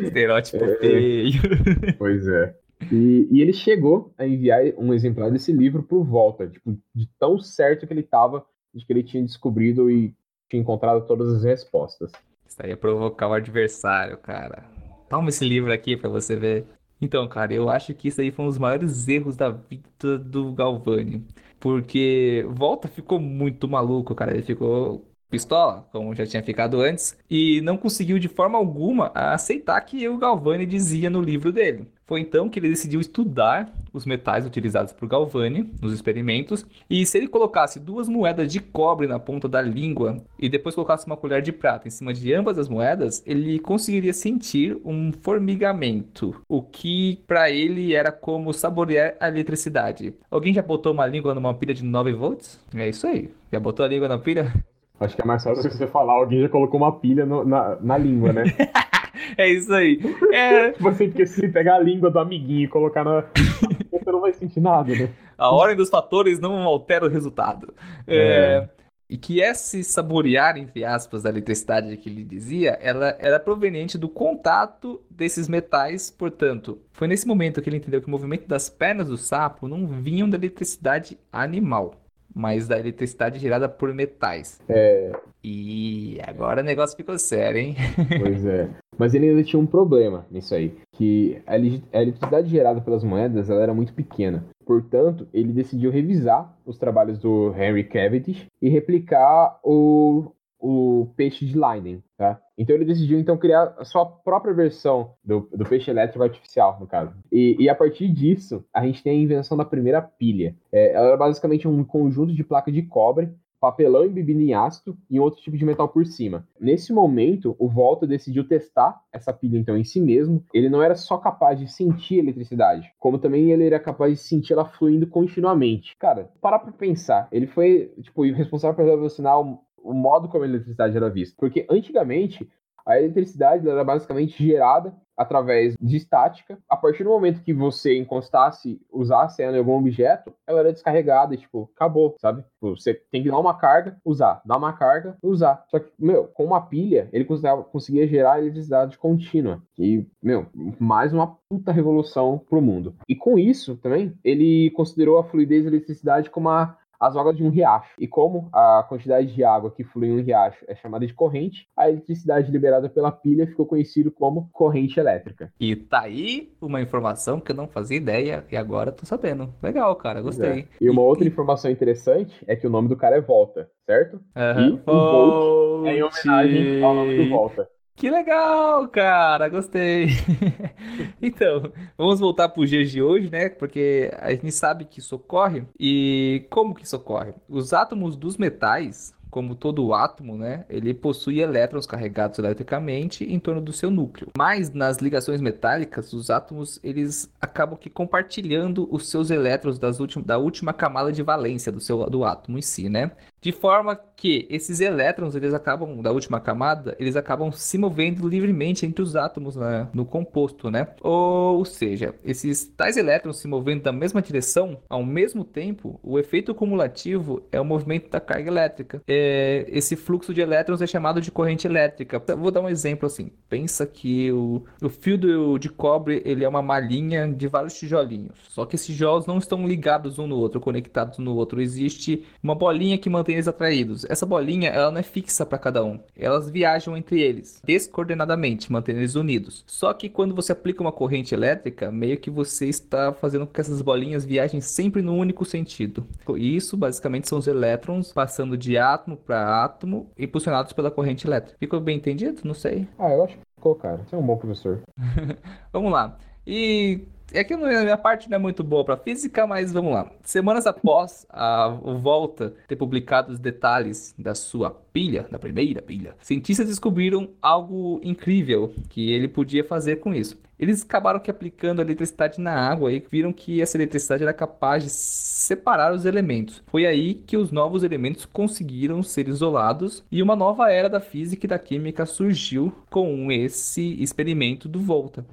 [0.04, 1.40] Estereótipo é, feio.
[1.98, 2.54] Pois é.
[2.90, 7.38] E, e, ele chegou a enviar um exemplar desse livro por volta, tipo, de tão
[7.38, 10.14] certo que ele estava de que ele tinha descobrido e
[10.48, 12.10] tinha encontrado todas as respostas.
[12.46, 14.64] Isso aí ia provocar o adversário, cara.
[15.12, 16.66] Toma esse livro aqui para você ver.
[16.98, 20.54] Então, cara, eu acho que isso aí foi um dos maiores erros da vida do
[20.54, 21.22] Galvani.
[21.60, 24.32] Porque Volta ficou muito maluco, cara.
[24.32, 29.78] Ele ficou pistola, como já tinha ficado antes, e não conseguiu de forma alguma aceitar
[29.82, 31.86] que o Galvani dizia no livro dele.
[32.12, 37.16] Foi então que ele decidiu estudar os metais utilizados por Galvani nos experimentos, e se
[37.16, 41.40] ele colocasse duas moedas de cobre na ponta da língua e depois colocasse uma colher
[41.40, 47.18] de prata em cima de ambas as moedas, ele conseguiria sentir um formigamento, o que
[47.26, 50.12] para ele era como saborear a eletricidade.
[50.30, 52.60] Alguém já botou uma língua numa pilha de 9 volts?
[52.74, 53.30] É isso aí.
[53.50, 54.52] Já botou a língua na pilha?
[55.00, 57.96] Acho que é mais fácil você falar, alguém já colocou uma pilha no, na, na
[57.96, 58.44] língua, né?
[59.36, 60.00] é isso aí.
[60.32, 60.72] É...
[60.72, 63.24] Você porque se pegar a língua do amiguinho e colocar na.
[63.90, 65.10] você não vai sentir nada, né?
[65.36, 67.72] A ordem dos fatores não altera o resultado.
[68.06, 68.16] É...
[68.16, 68.68] É...
[69.08, 74.08] E que esse saborear, entre aspas, da eletricidade que ele dizia, ela era proveniente do
[74.08, 79.08] contato desses metais, portanto, foi nesse momento que ele entendeu que o movimento das pernas
[79.08, 82.01] do sapo não vinham da eletricidade animal
[82.34, 84.60] mas da eletricidade gerada por metais.
[84.68, 85.12] É.
[85.44, 87.76] E agora o negócio ficou sério, hein?
[88.20, 88.68] Pois é.
[88.98, 93.62] Mas ele ainda tinha um problema nisso aí, que a eletricidade gerada pelas moedas ela
[93.62, 94.44] era muito pequena.
[94.64, 100.30] Portanto, ele decidiu revisar os trabalhos do Henry Cavendish e replicar o,
[100.62, 102.40] o peixe de Leiden, tá?
[102.56, 106.86] Então ele decidiu então criar a sua própria versão do, do peixe elétrico artificial, no
[106.86, 107.12] caso.
[107.32, 110.54] E, e, a partir disso, a gente tem a invenção da primeira pilha.
[110.70, 115.20] É, ela era basicamente um conjunto de placa de cobre papelão embebido em ácido e
[115.20, 116.44] outro tipo de metal por cima.
[116.58, 120.44] Nesse momento, o Volta decidiu testar essa pilha então em si mesmo.
[120.52, 124.54] Ele não era só capaz de sentir eletricidade, como também ele era capaz de sentir
[124.54, 125.96] ela fluindo continuamente.
[125.96, 129.38] Cara, parar pra pensar, ele foi, tipo, responsável por revolucionar
[129.82, 131.36] o modo como a eletricidade era vista.
[131.38, 132.48] Porque antigamente
[132.84, 136.58] a eletricidade era basicamente gerada através de estática.
[136.68, 141.34] A partir do momento que você encostasse, usasse ela em algum objeto, ela era descarregada
[141.34, 142.42] e, tipo, acabou, sabe?
[142.42, 145.64] Tipo, você tem que dar uma carga, usar, dar uma carga, usar.
[145.68, 147.26] Só que, meu, com uma pilha, ele
[147.70, 149.62] conseguia gerar eletricidade contínua.
[149.78, 150.46] E, meu,
[150.78, 152.94] mais uma puta revolução pro mundo.
[153.08, 157.42] E com isso, também, ele considerou a fluidez da eletricidade como a as águas de
[157.42, 157.90] um riacho.
[157.98, 161.66] E como a quantidade de água que flui em um riacho é chamada de corrente,
[161.76, 165.52] a eletricidade liberada pela pilha ficou conhecido como corrente elétrica.
[165.58, 169.52] E tá aí uma informação que eu não fazia ideia e agora tô sabendo.
[169.60, 170.60] Legal, cara, gostei.
[170.60, 170.64] É.
[170.80, 174.20] E uma outra informação interessante é que o nome do cara é Volta, certo?
[174.36, 174.68] Uhum.
[174.68, 177.68] E o Volt é em homenagem ao nome do Volta.
[177.94, 180.08] Que legal, cara, gostei.
[181.20, 183.48] Então, vamos voltar para os dias de hoje, né?
[183.48, 185.64] Porque a gente sabe que isso ocorre.
[185.78, 187.34] E como que isso ocorre?
[187.48, 193.62] Os átomos dos metais como todo átomo, né, ele possui elétrons carregados eletricamente em torno
[193.62, 194.28] do seu núcleo.
[194.36, 200.36] Mas nas ligações metálicas, os átomos eles acabam que compartilhando os seus elétrons das da
[200.36, 203.12] última camada de valência do seu do átomo em si, né?
[203.40, 208.86] De forma que esses elétrons, eles acabam, da última camada, eles acabam se movendo livremente
[208.86, 210.86] entre os átomos né, no composto, né?
[211.00, 216.54] Ou seja, esses tais elétrons se movendo da mesma direção, ao mesmo tempo, o efeito
[216.54, 219.02] cumulativo é o movimento da carga elétrica.
[219.08, 219.21] É,
[219.68, 222.22] esse fluxo de elétrons é chamado de corrente elétrica.
[222.36, 223.30] Vou dar um exemplo assim.
[223.48, 228.36] Pensa que o, o fio do, de cobre, ele é uma malhinha de vários tijolinhos.
[228.48, 231.60] Só que esses tijolos não estão ligados um no outro, conectados um no outro.
[231.60, 234.04] Existe uma bolinha que mantém eles atraídos.
[234.08, 235.98] Essa bolinha, ela não é fixa para cada um.
[236.16, 239.64] Elas viajam entre eles, descoordenadamente, mantendo eles unidos.
[239.66, 243.60] Só que quando você aplica uma corrente elétrica, meio que você está fazendo com que
[243.60, 246.06] essas bolinhas viajem sempre no único sentido.
[246.36, 251.56] Isso, basicamente, são os elétrons passando de átomo para átomo, impulsionados pela corrente elétrica.
[251.58, 252.40] Ficou bem entendido?
[252.44, 252.88] Não sei.
[252.98, 253.98] Ah, eu acho que ficou, cara.
[254.04, 254.82] Você é um bom professor.
[255.72, 256.16] Vamos lá.
[256.46, 260.10] E é que a minha parte não é muito boa para física, mas vamos lá.
[260.22, 266.68] Semanas após a volta ter publicado os detalhes da sua pilha, da primeira pilha, cientistas
[266.68, 270.40] descobriram algo incrível que ele podia fazer com isso.
[270.58, 274.84] Eles acabaram que aplicando a eletricidade na água e viram que essa eletricidade era capaz
[274.84, 276.62] de separar os elementos.
[276.68, 281.46] Foi aí que os novos elementos conseguiram ser isolados e uma nova era da física
[281.46, 285.26] e da química surgiu com esse experimento do Volta.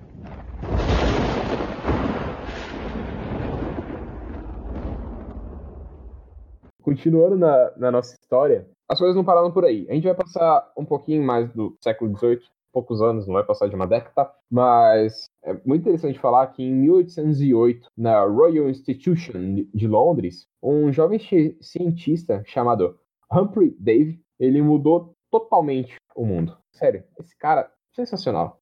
[6.82, 9.86] Continuando na, na nossa história, as coisas não pararam por aí.
[9.89, 13.67] A gente vai passar um pouquinho mais do século XVIII, poucos anos, não vai passar
[13.67, 19.88] de uma década, mas é muito interessante falar que em 1808, na Royal Institution de
[19.88, 21.19] Londres, um jovem
[21.61, 22.97] cientista chamado
[23.32, 26.57] Humphrey Davy, ele mudou totalmente o mundo.
[26.71, 28.59] Sério, esse cara sensacional.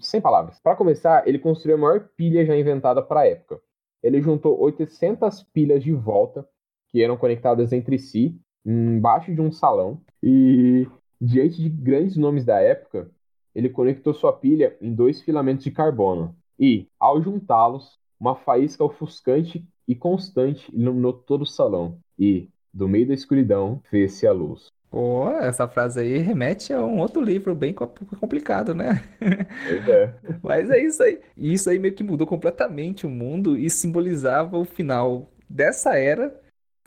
[0.00, 0.58] Sem palavras.
[0.60, 3.60] Para começar, ele construiu a maior pilha já inventada para a época.
[4.02, 6.48] Ele juntou 800 pilhas de volta
[6.90, 10.86] que eram conectadas entre si embaixo de um salão e
[11.20, 13.10] diante de grandes nomes da época,
[13.54, 19.64] ele conectou sua pilha em dois filamentos de carbono e, ao juntá-los, uma faísca ofuscante
[19.86, 24.66] e constante iluminou todo o salão e, do meio da escuridão, fez-se a luz.
[24.90, 29.04] Pô, essa frase aí remete a um outro livro bem complicado, né?
[29.20, 30.14] É.
[30.42, 31.20] Mas é isso aí.
[31.36, 36.34] E isso aí meio que mudou completamente o mundo e simbolizava o final dessa era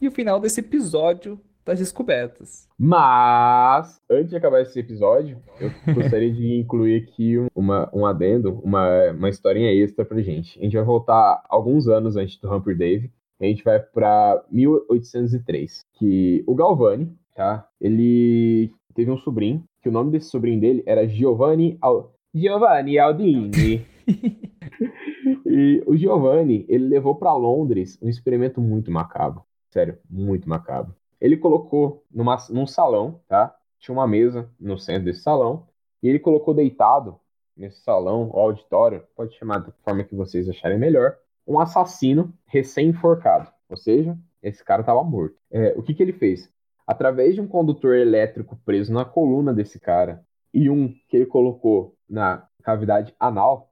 [0.01, 2.67] e o final desse episódio das descobertas.
[2.77, 9.11] Mas, antes de acabar esse episódio, eu gostaria de incluir aqui uma, um adendo, uma,
[9.11, 10.59] uma historinha extra pra gente.
[10.59, 13.11] A gente vai voltar alguns anos antes do Humphrey Davy.
[13.39, 17.67] A gente vai para 1803, que o Galvani, tá?
[17.79, 22.13] Ele teve um sobrinho, que o nome desse sobrinho dele era Giovanni Al...
[22.33, 23.85] Giovanni Aldini.
[25.45, 29.43] e o Giovanni, ele levou para Londres um experimento muito macabro.
[29.71, 30.93] Sério, muito macabro.
[31.19, 33.55] Ele colocou numa, num salão, tá?
[33.79, 35.67] Tinha uma mesa no centro desse salão.
[36.03, 37.19] E ele colocou deitado
[37.55, 41.15] nesse salão, ou auditório, pode chamar da forma que vocês acharem melhor,
[41.47, 43.51] um assassino recém-enforcado.
[43.69, 45.35] Ou seja, esse cara estava morto.
[45.51, 46.49] É, o que, que ele fez?
[46.85, 51.95] Através de um condutor elétrico preso na coluna desse cara e um que ele colocou
[52.09, 53.71] na cavidade anal,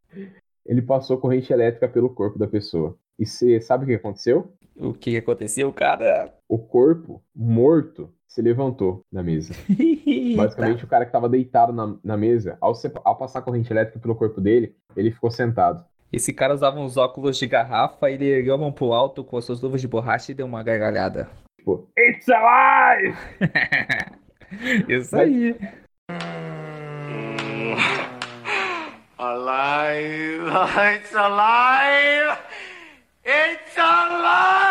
[0.65, 2.97] ele passou corrente elétrica pelo corpo da pessoa.
[3.17, 4.53] E você sabe o que aconteceu?
[4.79, 6.33] O que aconteceu, cara?
[6.47, 9.53] O corpo morto se levantou na mesa.
[10.37, 12.71] Basicamente, o cara que estava deitado na, na mesa, ao,
[13.03, 15.83] ao passar a corrente elétrica pelo corpo dele, ele ficou sentado.
[16.13, 19.43] Esse cara usava uns óculos de garrafa, ele ergueu a mão pro alto com as
[19.43, 21.29] suas luvas de borracha e deu uma gargalhada.
[21.57, 23.17] Tipo, It's alive!
[24.87, 25.55] Isso aí.
[29.19, 30.47] Alive!
[30.95, 32.37] It's alive!
[33.25, 34.68] It's alive!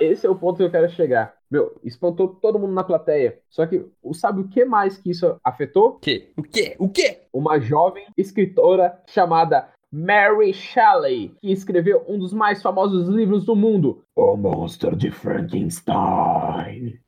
[0.00, 1.34] Esse é o ponto que eu quero chegar.
[1.50, 3.38] Meu, espantou todo mundo na plateia.
[3.48, 5.90] Só que sabe o que mais que isso afetou?
[5.90, 6.30] O quê?
[6.36, 6.76] O quê?
[6.78, 7.20] O quê?
[7.32, 14.02] Uma jovem escritora chamada Mary Shelley, que escreveu um dos mais famosos livros do mundo,
[14.14, 16.98] O Monstro de Frankenstein.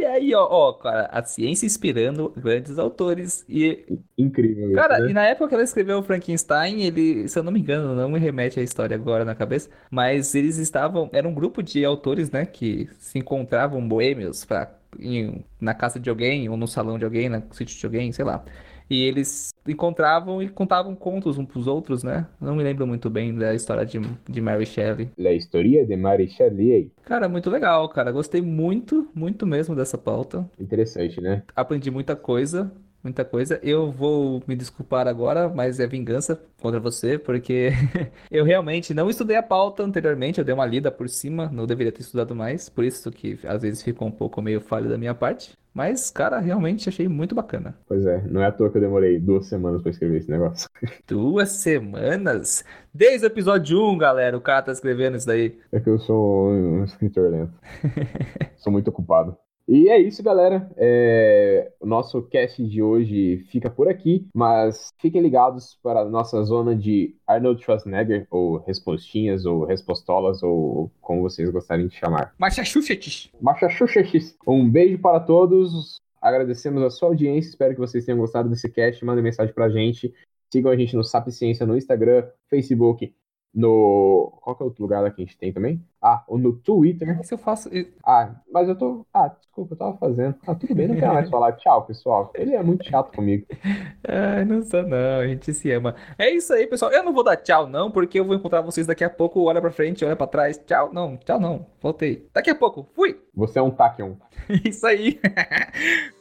[0.00, 3.84] E aí, ó, ó, cara, a ciência inspirando grandes autores e...
[4.16, 4.72] Incrível.
[4.72, 5.10] Cara, né?
[5.10, 8.08] e na época que ela escreveu o Frankenstein, ele, se eu não me engano, não
[8.08, 12.30] me remete a história agora na cabeça, mas eles estavam, era um grupo de autores,
[12.30, 17.04] né, que se encontravam boêmios pra, em, na casa de alguém, ou no salão de
[17.04, 18.42] alguém, no sítio de alguém, sei lá.
[18.90, 22.26] E eles encontravam e contavam contos uns pros outros, né?
[22.40, 25.10] Não me lembro muito bem da história de, de Mary Shelley.
[25.16, 26.90] La historia de Mary Shelley.
[27.04, 28.10] Cara, muito legal, cara.
[28.10, 30.50] Gostei muito, muito mesmo dessa pauta.
[30.58, 31.44] Interessante, né?
[31.54, 32.72] Aprendi muita coisa,
[33.02, 33.58] muita coisa.
[33.62, 37.70] Eu vou me desculpar agora, mas é vingança contra você, porque
[38.30, 41.92] eu realmente não estudei a pauta anteriormente, eu dei uma lida por cima, não deveria
[41.92, 45.14] ter estudado mais, por isso que às vezes ficou um pouco meio falho da minha
[45.14, 45.58] parte.
[45.72, 47.76] Mas, cara, realmente achei muito bacana.
[47.86, 50.68] Pois é, não é à toa que eu demorei duas semanas pra escrever esse negócio.
[51.06, 52.64] Duas semanas?
[52.92, 55.56] Desde o episódio 1, galera, o cara tá escrevendo isso daí.
[55.70, 57.54] É que eu sou um escritor lento.
[58.58, 59.36] sou muito ocupado.
[59.68, 60.68] E é isso, galera.
[60.76, 66.42] É, O nosso cast de hoje fica por aqui, mas fiquem ligados para a nossa
[66.42, 72.34] zona de Arnold Schwarzenegger, ou respostinhas, ou respostolas, ou como vocês gostarem de chamar.
[72.38, 73.30] Massachusetts.
[73.40, 74.36] Massachusetts.
[74.46, 76.00] Um beijo para todos.
[76.20, 77.50] Agradecemos a sua audiência.
[77.50, 79.04] Espero que vocês tenham gostado desse cast.
[79.04, 80.12] Mandem mensagem pra gente.
[80.52, 83.14] Sigam a gente no Sapciência no Instagram, Facebook,
[83.54, 84.38] no.
[84.42, 85.84] Qual que é outro lugar lá que a gente tem também?
[86.02, 87.22] Ah, ou no Twitter.
[87.24, 87.68] Se eu faço.
[88.04, 89.04] Ah, mas eu tô.
[89.12, 90.34] Ah, desculpa, eu tava fazendo.
[90.46, 91.52] Ah, tudo bem, não quero mais falar.
[91.52, 92.30] Tchau, pessoal.
[92.34, 93.46] Ele é muito chato comigo.
[94.08, 95.94] Ai, não sou não, a gente se ama.
[96.18, 96.92] É isso aí, pessoal.
[96.92, 99.42] Eu não vou dar tchau, não, porque eu vou encontrar vocês daqui a pouco.
[99.42, 100.58] Olha pra frente, olha pra trás.
[100.58, 101.66] Tchau, não, tchau, não.
[101.80, 102.28] Voltei.
[102.32, 103.20] Daqui a pouco, fui.
[103.34, 104.14] Você é um Tachyon.
[104.64, 105.18] Isso aí.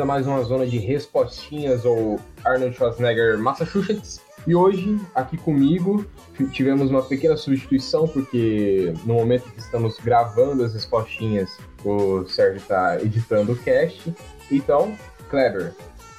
[0.00, 4.20] bem-vindos a mais uma zona de respostinhas ou Arnold Schwarzenegger Massachusetts.
[4.46, 6.06] E hoje, aqui comigo,
[6.52, 13.00] tivemos uma pequena substituição, porque no momento que estamos gravando as respostinhas, o Sérgio está
[13.00, 14.14] editando o cast.
[14.50, 14.96] Então,
[15.28, 15.74] Kleber,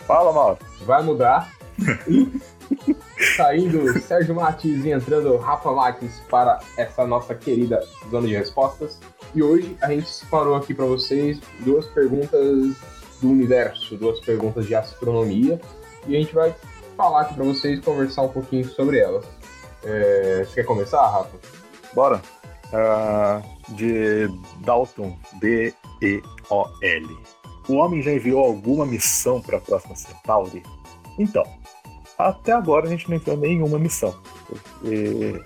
[0.05, 0.59] Fala, Mauro.
[0.85, 1.51] vai mudar.
[3.35, 8.99] Saindo Sérgio Matis e entrando Rafa Matis para essa nossa querida zona de respostas.
[9.33, 12.75] E hoje a gente separou aqui para vocês duas perguntas
[13.21, 15.59] do universo, duas perguntas de astronomia.
[16.07, 16.53] E a gente vai
[16.97, 19.25] falar aqui para vocês conversar um pouquinho sobre elas.
[19.83, 21.37] É, Você quer começar, Rafa?
[21.93, 22.21] Bora.
[22.73, 24.27] Ah, de
[24.61, 27.17] Dalton, D-E-O-L.
[27.67, 30.63] O homem já enviou alguma missão para a próxima Centauri?
[31.19, 31.43] Então,
[32.17, 34.15] até agora a gente não enviou nenhuma missão.
[34.47, 35.41] Porque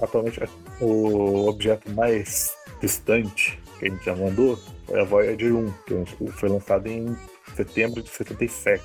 [0.00, 0.40] atualmente
[0.80, 2.50] o objeto mais
[2.80, 4.56] distante que a gente já mandou
[4.86, 7.16] foi a Voyager 1, que gente- foi lançada em
[7.56, 8.82] setembro de 77.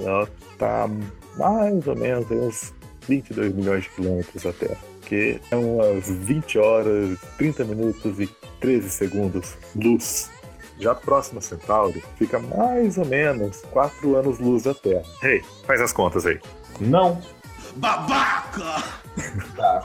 [0.00, 0.88] Ela tá
[1.36, 2.72] mais ou menos uns
[3.08, 4.78] 22 milhões de quilômetros da Terra.
[5.02, 8.26] Que é umas 20 horas, 30 minutos e
[8.60, 10.30] 13 segundos luz.
[10.78, 15.04] Já a próxima Centauri fica mais ou menos 4 anos luz da Terra.
[15.22, 16.38] Ei, faz as contas aí.
[16.80, 17.20] Não.
[17.76, 18.82] Babaca!
[19.54, 19.84] Tá.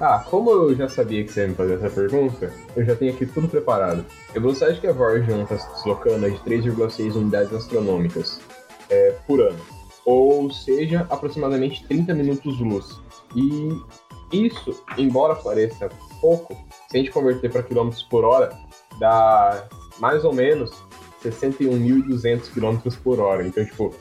[0.00, 3.12] Ah, como eu já sabia que você ia me fazer essa pergunta, eu já tenho
[3.12, 4.04] aqui tudo preparado.
[4.30, 8.40] A velocidade que a 1 está se deslocando é de 3,6 unidades astronômicas
[8.88, 9.58] é, por ano.
[10.04, 12.98] Ou seja, aproximadamente 30 minutos-luz.
[13.36, 13.78] E
[14.32, 15.88] isso, embora pareça
[16.20, 16.54] pouco,
[16.88, 18.56] se a gente converter para quilômetros por hora,
[18.98, 19.68] dá
[19.98, 20.70] mais ou menos
[21.22, 23.46] 61.200 quilômetros por hora.
[23.46, 23.94] Então, tipo,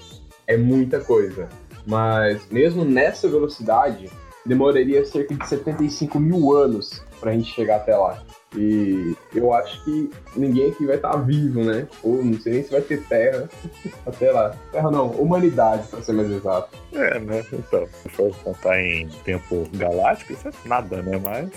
[0.48, 1.50] é muita coisa.
[1.86, 4.10] Mas mesmo nessa velocidade,
[4.46, 8.22] demoraria cerca de 75 mil anos pra gente chegar até lá.
[8.56, 11.88] E eu acho que ninguém aqui vai estar vivo, né?
[12.02, 13.48] Ou não sei nem se vai ter terra
[14.06, 14.56] até lá.
[14.72, 16.76] Terra não, humanidade, pra ser mais exato.
[16.94, 17.46] É, né?
[17.54, 21.20] Então, se for contar em tempo galáctico, isso é nada, né?
[21.24, 21.50] Mas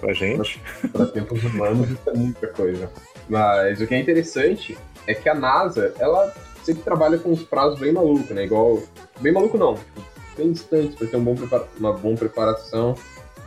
[0.00, 0.60] pra gente.
[0.92, 2.90] Para tempos humanos, isso é muita coisa.
[3.28, 4.76] Mas o que é interessante
[5.06, 8.44] é que a NASA, ela sempre trabalha com uns prazos bem malucos, né?
[8.44, 8.82] Igual.
[9.20, 10.00] Bem maluco não, tipo,
[10.36, 12.94] bem distantes para ter um bom prepara- uma boa preparação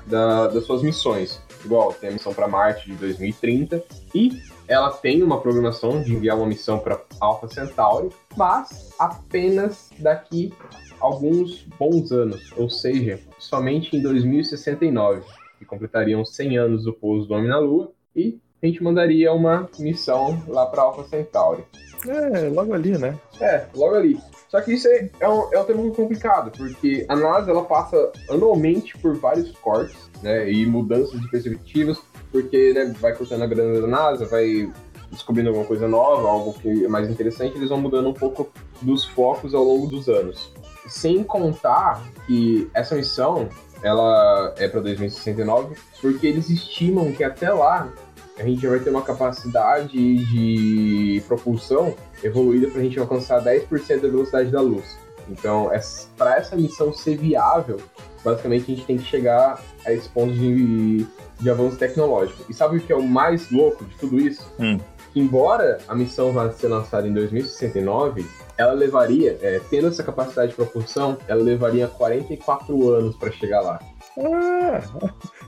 [0.05, 1.41] da- das suas missões.
[1.63, 3.81] Igual, tem a missão para Marte de 2030
[4.13, 10.53] e ela tem uma programação de enviar uma missão para Alpha Centauri, mas apenas daqui
[10.99, 15.21] alguns bons anos, ou seja, somente em 2069,
[15.57, 19.69] que completariam 100 anos do pouso do homem na Lua e a gente mandaria uma
[19.77, 21.65] missão lá para Alpha Centauri.
[22.07, 23.19] É, logo ali, né?
[23.41, 24.17] É, logo ali.
[24.47, 27.65] Só que isso é, é, um, é um tema muito complicado, porque a NASA ela
[27.65, 31.99] passa anualmente por vários cortes, né, e mudanças de perspectivas,
[32.31, 34.71] porque né, vai cortando a grana da NASA, vai
[35.11, 38.49] descobrindo alguma coisa nova, algo que é mais interessante, eles vão mudando um pouco
[38.81, 40.53] dos focos ao longo dos anos.
[40.87, 43.49] Sem contar que essa missão
[43.81, 47.91] ela é para 2069, porque eles estimam que até lá
[48.37, 54.07] a gente vai ter uma capacidade de propulsão evoluída para a gente alcançar 10% da
[54.07, 54.97] velocidade da luz.
[55.29, 55.69] Então,
[56.17, 57.79] para essa missão ser viável,
[58.23, 61.05] basicamente a gente tem que chegar a esse ponto de,
[61.39, 62.43] de avanço tecnológico.
[62.49, 64.51] E sabe o que é o mais louco de tudo isso?
[64.59, 64.79] Hum.
[65.15, 68.25] Embora a missão vá ser lançada em 2069,
[68.57, 73.79] ela levaria, é, tendo essa capacidade de propulsão, ela levaria 44 anos para chegar lá.
[74.17, 74.81] Ah,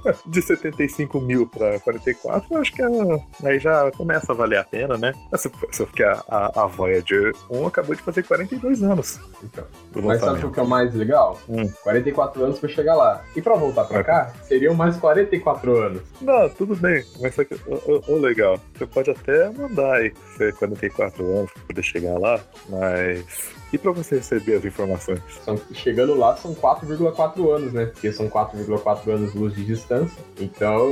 [0.25, 2.87] de 75 mil para 44, eu acho que é,
[3.43, 5.13] aí já começa a valer a pena, né?
[5.71, 9.19] Só porque a, a, a, Voyager 1 acabou de fazer 42 anos.
[9.43, 9.65] Então,
[10.03, 11.39] mas sabe o que é o mais legal?
[11.49, 11.69] Hum.
[11.83, 13.23] 44 anos para chegar lá.
[13.35, 16.01] E para voltar para cá, seriam mais 44 anos.
[16.21, 20.13] Não, tudo bem, mas só que, o, o, legal, você pode até mandar aí
[20.57, 22.39] 44 anos para poder chegar lá,
[22.69, 25.19] mas e para você receber as informações?
[25.43, 27.87] São, chegando lá são 4,4 anos, né?
[27.87, 30.17] Porque são 4,4 anos luz de distância.
[30.39, 30.85] Então,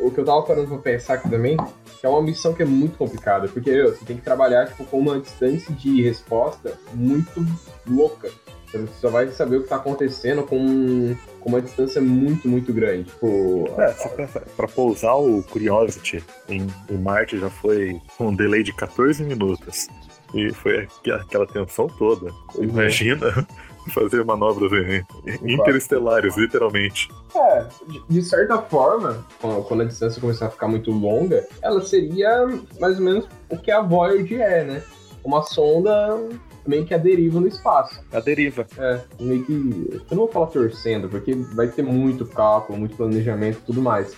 [0.00, 1.56] o que eu tava parando pra pensar aqui também,
[2.00, 4.84] que é uma missão que é muito complicada, porque meu, você tem que trabalhar tipo,
[4.84, 7.44] com uma distância de resposta muito
[7.86, 8.30] louca.
[8.66, 13.04] Você só vai saber o que tá acontecendo com, com uma distância muito, muito grande.
[13.04, 18.34] Tipo, é, você pensa, pra pousar o Curiosity em, em Marte já foi com um
[18.34, 19.86] delay de 14 minutos.
[20.34, 22.32] E foi aquela tensão toda.
[22.58, 23.46] Imagina
[23.94, 24.72] fazer manobras
[25.42, 27.08] interestelares, literalmente.
[27.34, 27.66] É,
[28.08, 29.24] de certa forma,
[29.68, 32.46] quando a distância começar a ficar muito longa, ela seria
[32.80, 34.82] mais ou menos o que a Voyager é, né?
[35.22, 36.18] Uma sonda
[36.66, 38.00] meio que a deriva no espaço.
[38.12, 38.66] A deriva.
[38.76, 39.52] É, meio que.
[39.52, 44.16] Eu não vou falar torcendo, porque vai ter muito cálculo, muito planejamento e tudo mais.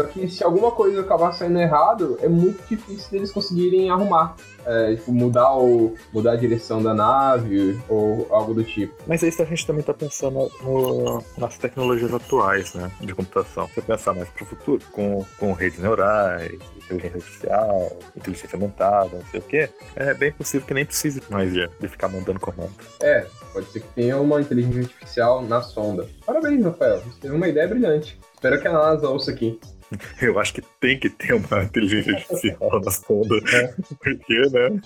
[0.00, 4.34] Só que se alguma coisa acabar saindo errado, é muito difícil deles conseguirem arrumar.
[4.64, 8.94] É, tipo, mudar, o, mudar a direção da nave ou algo do tipo.
[9.06, 12.90] Mas isso a gente também está pensando no, nas tecnologias atuais, né?
[13.00, 13.66] De computação.
[13.68, 19.26] Você pensar mais para o futuro, com, com redes neurais, inteligência artificial, inteligência aumentada, não
[19.30, 19.70] sei o quê.
[19.96, 22.72] É bem possível que nem precise mais de, de ficar mandando comando.
[23.02, 26.06] É, pode ser que tenha uma inteligência artificial na sonda.
[26.24, 27.00] Parabéns, Rafael.
[27.00, 28.18] Você teve uma ideia brilhante.
[28.34, 29.58] Espero que a NASA ouça aqui.
[30.20, 33.36] Eu acho que tem que ter uma inteligência artificial na sonda.
[33.52, 33.74] É.
[34.02, 34.80] Porque, né?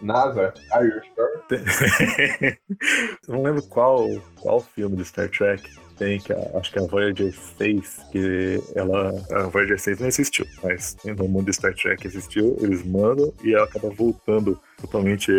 [0.00, 1.32] NASA, are you sure?
[3.28, 4.08] Não lembro qual,
[4.42, 5.62] qual filme de Star Trek
[6.02, 9.12] tem, que a, acho que é a Voyager 6, que ela.
[9.30, 13.54] A Voyager 6 não existiu, mas no mundo de Star Trek existiu, eles mandam e
[13.54, 15.30] ela acaba voltando totalmente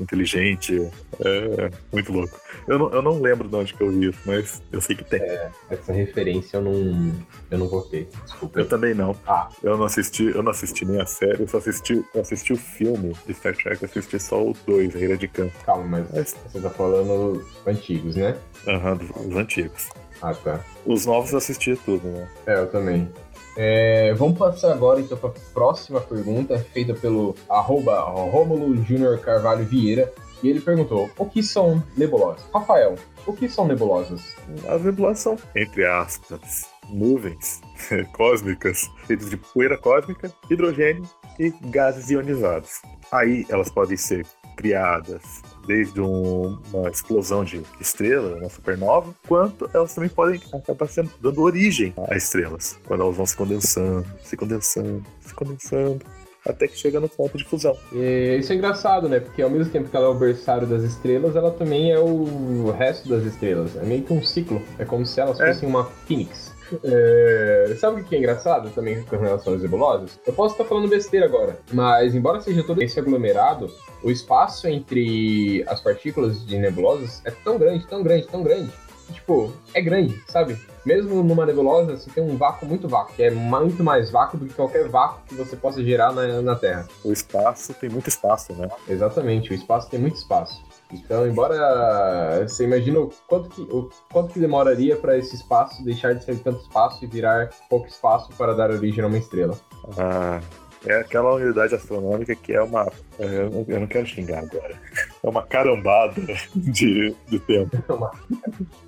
[0.00, 0.90] inteligente.
[1.20, 2.40] É muito louco.
[2.66, 5.04] Eu não, eu não lembro de onde que eu vi isso, mas eu sei que
[5.04, 5.20] tem.
[5.20, 7.12] É, essa referência eu não.
[7.50, 8.08] Eu não gostei.
[8.24, 8.58] Desculpa.
[8.58, 9.14] Eu também não.
[9.26, 9.48] Ah.
[9.62, 12.56] Eu não assisti, eu não assisti nem a série, eu só assisti, eu assisti o
[12.56, 15.52] filme de Star Trek, eu assisti só o 2, a Ilha de Campo.
[15.64, 16.36] Calma, mas, mas...
[16.52, 18.36] você tá falando antigos, né?
[18.66, 19.88] Aham, uhum, os antigos.
[20.22, 20.60] Ah, tá.
[20.84, 22.28] Os novos eu assisti tudo, né?
[22.46, 23.10] É, eu também.
[23.56, 29.64] É, vamos passar agora então para a próxima pergunta, feita pelo arroba Romulo Júnior Carvalho
[29.64, 30.12] Vieira.
[30.42, 32.44] E ele perguntou: o que são nebulosas?
[32.52, 32.96] Rafael,
[33.26, 34.36] o que são nebulosas?
[34.68, 37.62] As nebulosas são, entre aspas, nuvens
[38.12, 42.82] cósmicas feitas de poeira cósmica, hidrogênio e gases ionizados.
[43.10, 44.26] Aí elas podem ser
[44.56, 51.10] criadas desde um, uma explosão de estrela, uma supernova, quanto elas também podem acabar sendo,
[51.20, 56.00] dando origem a estrelas, quando elas vão se condensando, se condensando, se condensando,
[56.46, 57.76] até que chega no ponto de fusão.
[57.92, 59.20] E isso é engraçado, né?
[59.20, 62.70] Porque ao mesmo tempo que ela é o berçário das estrelas, ela também é o
[62.70, 63.76] resto das estrelas.
[63.76, 64.62] É meio que um ciclo.
[64.78, 65.52] É como se elas é.
[65.52, 66.45] fossem uma fênix.
[66.84, 67.74] É...
[67.78, 70.18] Sabe o que é engraçado também com relação às nebulosas?
[70.26, 73.70] Eu posso estar falando besteira agora, mas embora seja todo esse aglomerado,
[74.02, 78.72] o espaço entre as partículas de nebulosas é tão grande, tão grande, tão grande.
[79.06, 80.58] Que, tipo, é grande, sabe?
[80.84, 84.46] Mesmo numa nebulosa, você tem um vácuo muito vácuo, que é muito mais vácuo do
[84.46, 86.88] que qualquer vácuo que você possa gerar na, na Terra.
[87.04, 88.68] O espaço tem muito espaço, né?
[88.88, 90.65] Exatamente, o espaço tem muito espaço.
[90.92, 96.14] Então, embora você imagina o quanto que, o quanto que demoraria para esse espaço deixar
[96.14, 99.58] de ser tanto espaço e virar pouco espaço para dar origem a uma estrela.
[99.98, 100.40] Ah,
[100.84, 102.86] é aquela unidade astronômica que é uma.
[103.18, 104.80] É, eu não quero xingar agora.
[105.22, 106.22] É uma carambada
[106.54, 107.76] de, de tempo.
[107.88, 108.10] É uma,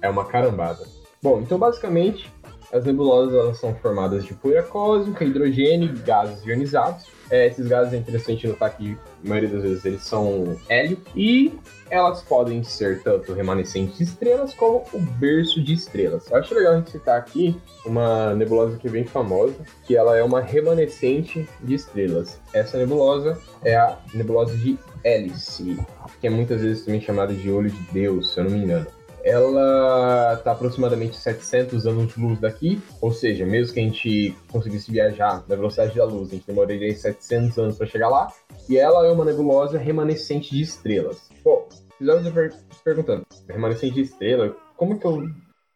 [0.02, 0.86] é uma carambada.
[1.20, 2.32] Bom, então basicamente
[2.72, 7.06] as nebulosas elas são formadas de poeira cósmica, hidrogênio e gases ionizados.
[7.30, 11.52] É, esses gases é interessante notar que a maioria das vezes eles são hélio e
[11.90, 16.30] elas podem ser tanto remanescentes de estrelas como o berço de estrelas.
[16.30, 20.16] Eu acho legal a gente citar aqui uma nebulosa que é bem famosa, que ela
[20.16, 22.40] é uma remanescente de estrelas.
[22.52, 25.78] Essa nebulosa é a nebulosa de Hélice,
[26.20, 28.97] que é muitas vezes também chamada de olho de Deus, se eu não me engano
[29.22, 35.56] ela está aproximadamente 700 anos-luz daqui, ou seja, mesmo que a gente conseguisse viajar na
[35.56, 38.28] velocidade da luz, a gente demoraria 700 anos para chegar lá,
[38.68, 41.28] e ela é uma nebulosa remanescente de estrelas.
[41.42, 45.22] Pô, precisamos se perguntando, remanescente de estrela, como que eu...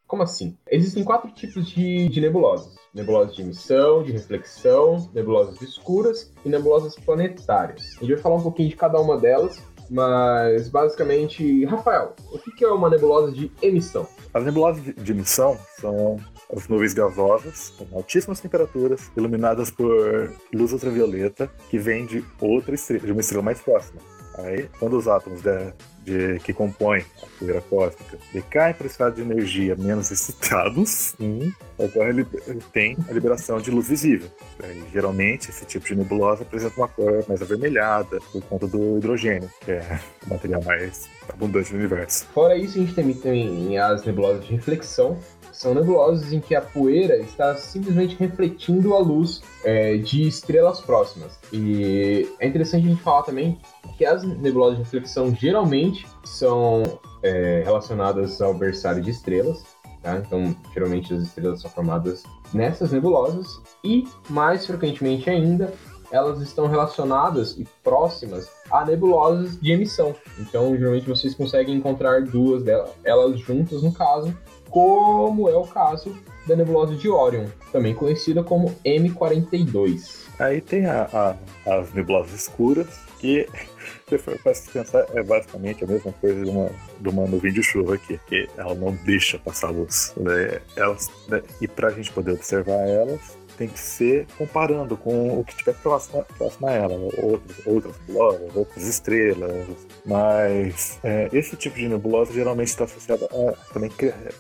[0.07, 0.59] Como assim?
[0.71, 2.77] Existem quatro tipos de, de nebulosas.
[2.93, 7.97] Nebulosas de emissão, de reflexão, nebulosas escuras e nebulosas planetárias.
[7.97, 9.63] A gente vai falar um pouquinho de cada uma delas
[9.93, 14.09] mas, basicamente, Rafael, o que é uma nebulosa de emissão?
[14.33, 16.19] As nebulosas de emissão são
[16.51, 23.05] as nuvens gasosas, com altíssimas temperaturas, iluminadas por luz ultravioleta, que vem de outra estrela,
[23.05, 24.01] de uma estrela mais próxima.
[24.39, 25.75] Aí, quando os átomos de,
[26.05, 31.53] de, que compõem a poeira cósmica decaem para o estado de energia menos excitados, hum,
[31.79, 32.25] ocorre,
[32.73, 34.29] tem a liberação de luz visível.
[34.63, 39.51] Aí, geralmente, esse tipo de nebulosa apresenta uma cor mais avermelhada por conta do hidrogênio,
[39.61, 42.27] que é o material mais abundante do universo.
[42.33, 45.19] Fora isso, a gente tem também as nebulosas de reflexão,
[45.53, 51.39] são nebulosas em que a poeira está simplesmente refletindo a luz é, de estrelas próximas.
[51.53, 53.59] E é interessante a gente falar também
[53.97, 56.83] que as nebulosas de reflexão geralmente são
[57.23, 59.63] é, relacionadas ao berçário de estrelas.
[60.03, 60.17] Tá?
[60.19, 65.73] Então, geralmente as estrelas são formadas nessas nebulosas e, mais frequentemente ainda,
[66.11, 70.15] elas estão relacionadas e próximas a nebulosas de emissão.
[70.39, 74.37] Então, geralmente vocês conseguem encontrar duas delas, elas juntas no caso,
[74.73, 76.17] como é o caso
[76.47, 80.23] da nebulosa de Orion, também conhecida como M42.
[80.39, 82.89] Aí tem a, a, as nebulosas escuras,
[83.21, 83.47] que
[84.09, 86.71] se for para pensar, é basicamente a mesma coisa de uma,
[87.01, 90.15] de uma nuvem de chuva aqui, que ela não deixa passar luz.
[90.17, 90.61] Né?
[90.75, 91.43] Elas, né?
[91.61, 95.75] E para a gente poder observar elas, tem que ser comparando com o que tiver
[95.75, 99.67] próximo, próximo a ela, outras, outras nebulosas, outras estrelas.
[100.05, 103.91] Mas é, esse tipo de nebulosa geralmente está associado a, também,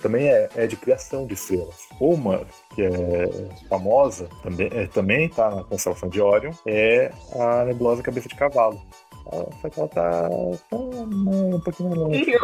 [0.03, 1.77] também é, é, de criação de estrelas.
[2.01, 2.45] Uma
[2.75, 2.91] que é
[3.69, 4.29] famosa,
[4.93, 8.83] também é, está na constelação de Orion, é a nebulosa cabeça de cavalo.
[9.61, 10.29] Só que ela tá,
[10.71, 12.37] tá um pouquinho mais longe.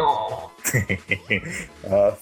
[1.90, 2.16] a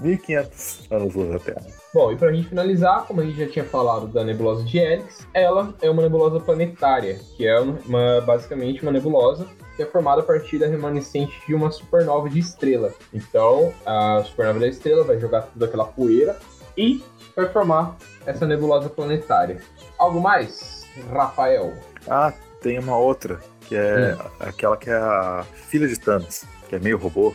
[0.00, 1.66] 1500 anos-luz da Terra.
[1.92, 5.26] Bom, e pra gente finalizar, como a gente já tinha falado da nebulosa de Helix,
[5.32, 9.46] ela é uma nebulosa planetária, que é uma, basicamente uma nebulosa
[9.76, 12.92] que é formada a partir da remanescente de uma supernova de estrela.
[13.14, 16.36] Então, a supernova da estrela vai jogar toda aquela poeira
[16.76, 17.02] e
[17.36, 17.96] vai formar
[18.26, 19.60] essa nebulosa planetária.
[19.96, 21.72] Algo mais, Rafael?
[22.08, 24.18] Ah, tem uma outra que é hum.
[24.40, 27.34] aquela que é a filha de Thanos, que é meio robô,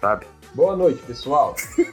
[0.00, 0.26] sabe?
[0.54, 1.54] Boa noite, pessoal.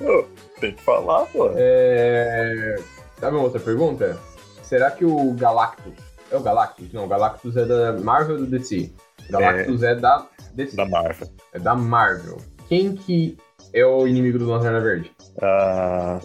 [0.00, 0.24] oh,
[0.60, 1.52] tem que falar, pô.
[1.54, 2.74] É...
[3.20, 4.18] Sabe uma outra pergunta?
[4.62, 5.94] Será que o Galactus...
[6.30, 6.92] É o Galactus?
[6.92, 8.90] Não, o Galactus é da Marvel ou do DC?
[9.30, 10.76] Galactus é, é da DC.
[10.76, 11.28] Da Marvel.
[11.52, 12.38] É da Marvel.
[12.68, 13.38] Quem que
[13.72, 15.12] é o inimigo do Lanterna Verde?
[15.40, 16.18] Ah,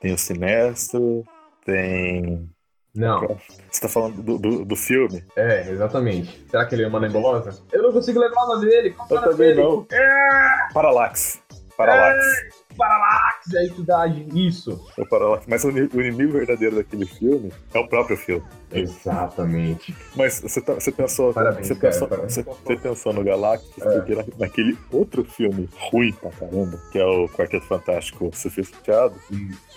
[0.00, 1.24] tem o Sinestro,
[1.64, 2.50] tem
[2.94, 3.38] não.
[3.70, 5.24] Você tá falando do, do, do, filme?
[5.36, 6.44] É, exatamente.
[6.50, 7.56] Será que ele é uma nebulosa?
[7.72, 8.90] Eu não consigo lembrar o nome dele.
[8.90, 9.62] Qual Eu também dele?
[9.62, 9.86] não.
[9.92, 10.72] É...
[10.72, 11.40] Paralax.
[11.76, 12.18] Paralax.
[12.18, 12.59] É...
[12.76, 14.86] Paralax, é isso dá isso.
[14.96, 15.44] O Paralax.
[15.46, 18.44] Mas o, inimigo verdadeiro daquele filme é o próprio filme.
[18.72, 19.94] Exatamente.
[20.14, 21.32] Mas você, tá, você pensou.
[21.32, 22.34] Parabéns, você, cara, pensou parabéns.
[22.34, 23.98] Você, você, pensou no Galactus, é.
[23.98, 29.14] porque na, naquele outro filme ruim pra caramba, que é o Quarteto Fantástico Sofisticado.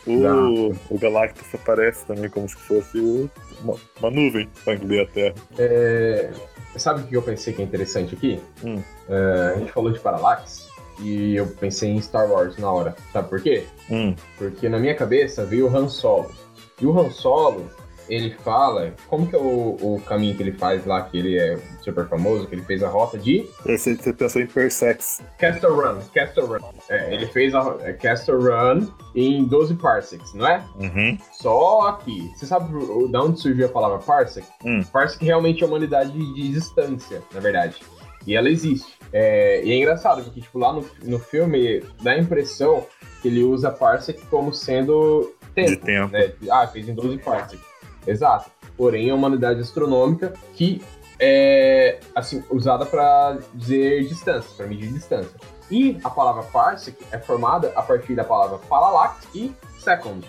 [0.05, 2.99] O, o Galactus aparece também como se fosse
[3.61, 5.35] uma, uma nuvem para engolir a Terra.
[5.57, 6.31] É,
[6.75, 8.39] sabe o que eu pensei que é interessante aqui?
[8.63, 8.81] Hum.
[9.09, 12.95] É, a gente falou de Parallax e eu pensei em Star Wars na hora.
[13.11, 13.65] Sabe por quê?
[13.89, 14.15] Hum.
[14.37, 16.31] Porque na minha cabeça veio o Han Solo.
[16.79, 17.69] E o Han Solo,
[18.09, 21.57] ele fala como que é o, o caminho que ele faz lá, que ele é
[21.81, 23.47] super famoso, que ele fez a rota de.
[23.65, 25.21] Você, você pensou em Persex.
[25.37, 26.59] Castle Run, Castle Run.
[26.89, 30.63] É, ele fez a é, Castle Run em 12 parsecs, não é?
[30.79, 31.17] Uhum.
[31.31, 32.31] Só aqui.
[32.35, 34.45] Você sabe de onde surgiu a palavra parsec?
[34.65, 34.83] Hum.
[34.91, 37.81] Parsec realmente é uma unidade de distância, na verdade.
[38.25, 38.93] E ela existe.
[39.11, 42.85] É, e é engraçado, porque tipo, lá no, no filme dá a impressão
[43.21, 45.69] que ele usa parsec como sendo tempo.
[45.69, 46.11] De tempo.
[46.11, 46.33] Né?
[46.49, 47.63] Ah, fez em 12 parsecs.
[48.05, 48.51] Exato.
[48.75, 50.81] Porém, é uma unidade astronômica que
[51.19, 55.31] é assim, usada para dizer distância, para medir distância.
[55.69, 60.25] E a palavra parsec é formada a partir da palavra paralax e second.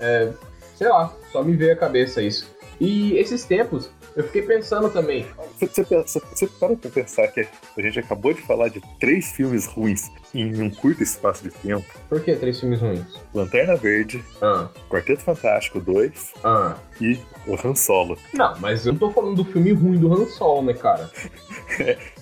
[0.00, 0.32] É,
[0.74, 2.50] sei lá, só me veio à cabeça isso.
[2.80, 5.26] E esses tempos, eu fiquei pensando também.
[5.58, 7.40] Você, você, para pra pensar que
[7.76, 11.84] a gente acabou de falar de três filmes ruins em um curto espaço de tempo.
[12.08, 13.02] Por que três filmes ruins?
[13.34, 16.76] Lanterna Verde, Ah, Quarteto Fantástico 2 ah.
[17.00, 18.16] e o Han Solo.
[18.34, 21.10] Não, mas eu não tô falando do filme ruim do Han Solo, né, cara?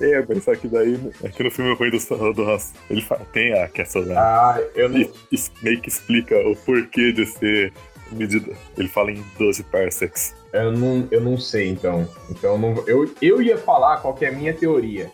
[0.01, 1.99] É, mas só que daí, aqui no filme ruim do,
[2.33, 2.59] do Han
[2.89, 4.05] ele fa- tem a questão.
[4.17, 5.01] Ah, eu não.
[5.01, 5.11] E
[5.61, 7.73] meio que explica o porquê de ser
[8.13, 8.53] medida.
[8.79, 10.35] Ele fala em 12 parsecs.
[10.53, 12.09] Eu não, eu não sei, então.
[12.29, 15.11] Então, eu não, eu, eu ia falar qual que é a minha teoria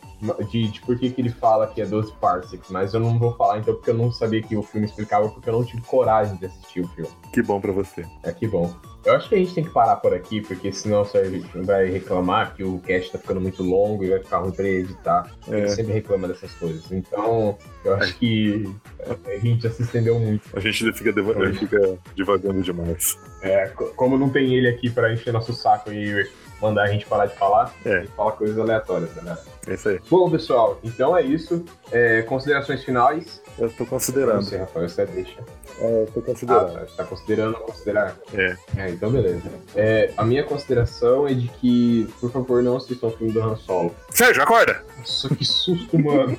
[0.51, 3.35] de, de por que, que ele fala que é 12 parsecs, mas eu não vou
[3.37, 6.37] falar, então, porque eu não sabia que o filme explicava, porque eu não tive coragem
[6.37, 7.11] de assistir o filme.
[7.35, 8.05] Que bom pra você.
[8.23, 8.75] É que bom.
[9.05, 12.55] Eu acho que a gente tem que parar por aqui, porque senão você vai reclamar
[12.57, 15.31] que o cast tá ficando muito longo e vai ficar ruim pra editar.
[15.47, 16.91] Ele É, sempre reclama dessas coisas.
[16.91, 18.65] Então, eu acho que
[19.27, 20.43] a gente já se estendeu muito.
[20.57, 23.17] a gente fica, deva- a gente fica divagando demais.
[23.47, 26.29] É, co- como não tem ele aqui pra encher nosso saco e
[26.61, 27.99] mandar a gente parar de falar, É.
[27.99, 29.37] ele fala coisas aleatórias, né?
[29.69, 30.01] É isso aí.
[30.09, 31.65] Bom, pessoal, então é isso.
[31.93, 33.43] É, considerações finais.
[33.59, 34.43] Eu tô considerando.
[34.43, 35.39] você, Rafael, você deixa.
[35.81, 36.73] É, eu tô Ah, considerando.
[36.73, 38.17] tá, você tá considerando considerar?
[38.33, 38.57] É.
[38.77, 39.43] É, então beleza.
[39.75, 43.57] É, a minha consideração é de que, por favor, não assistam o filme do Han
[43.57, 43.95] Solo.
[44.11, 44.83] Sérgio, acorda!
[44.99, 46.39] Nossa, que susto, mano.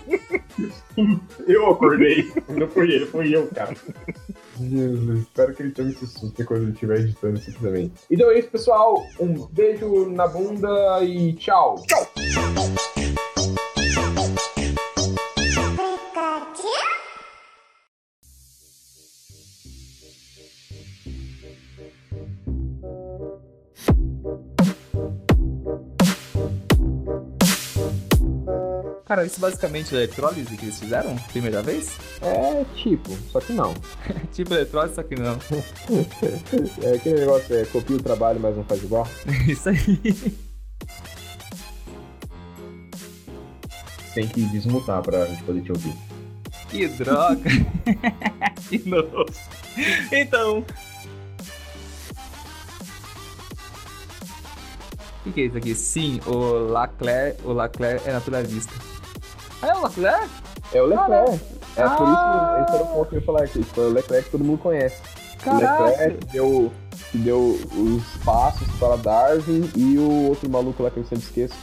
[1.47, 2.31] eu acordei.
[2.49, 3.75] Não foi ele, foi eu, cara.
[4.65, 7.91] Jesus, espero que ele tome esse susto quando ele estiver editando isso aqui também.
[8.09, 9.03] Então é isso, pessoal.
[9.19, 11.75] Um beijo na bunda e tchau.
[11.87, 12.07] Tchau.
[29.17, 31.97] Cara, isso basicamente é eletrólise que eles fizeram primeira vez?
[32.21, 33.73] É tipo, só que não.
[34.31, 35.39] tipo eletrólise, só que não.
[36.83, 39.07] É aquele negócio, é copia o trabalho, mas não faz igual.
[39.49, 40.37] Isso aí.
[44.13, 45.95] Tem que desmutar pra gente poder te ouvir.
[46.69, 47.49] Que droga.
[48.69, 49.25] que nojo.
[50.11, 50.59] Então.
[55.19, 55.73] O que, que é isso aqui?
[55.73, 58.86] Sim, o Laclaire, o Laclaire é naturalista.
[59.61, 60.29] Ah, é o Laclaire?
[60.73, 61.41] É o Leclerc.
[61.77, 62.13] É por Ah.
[62.13, 63.63] isso que esse era o ponto que eu ia falar aqui.
[63.63, 64.95] Foi o Leclerc que todo mundo conhece.
[65.39, 65.83] O Caraca.
[65.85, 66.71] Leclerc que deu,
[67.13, 71.55] deu os passos para Darwin e o outro maluco lá que eu sempre esqueço.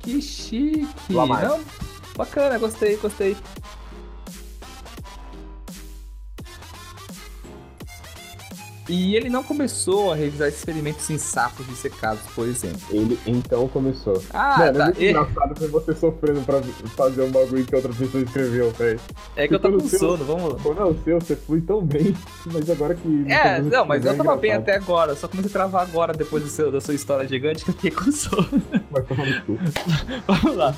[0.00, 0.86] Que chique.
[1.10, 1.26] Não,
[2.16, 3.36] bacana, gostei, gostei.
[8.88, 12.80] E ele não começou a revisar experimentos em sapos dissecados, por exemplo.
[12.90, 14.22] Ele então começou.
[14.32, 14.84] Ah, Mano, é tá.
[14.86, 16.60] muito É, engraçado ver você sofrendo pra
[16.96, 19.00] fazer um bagulho que outra pessoa escreveu, velho.
[19.36, 20.58] é que eu tô com seu- sono, vamos lá.
[20.62, 22.14] Quando é o seu, você flui tão bem,
[22.52, 23.24] mas agora que.
[23.32, 26.42] É, não, mas eu tava é bem até agora, só comecei a travar agora, depois
[26.42, 28.46] do seu, da sua história gigante, que eu fiquei com sono.
[29.46, 29.58] Cu.
[30.28, 30.74] Vamos lá.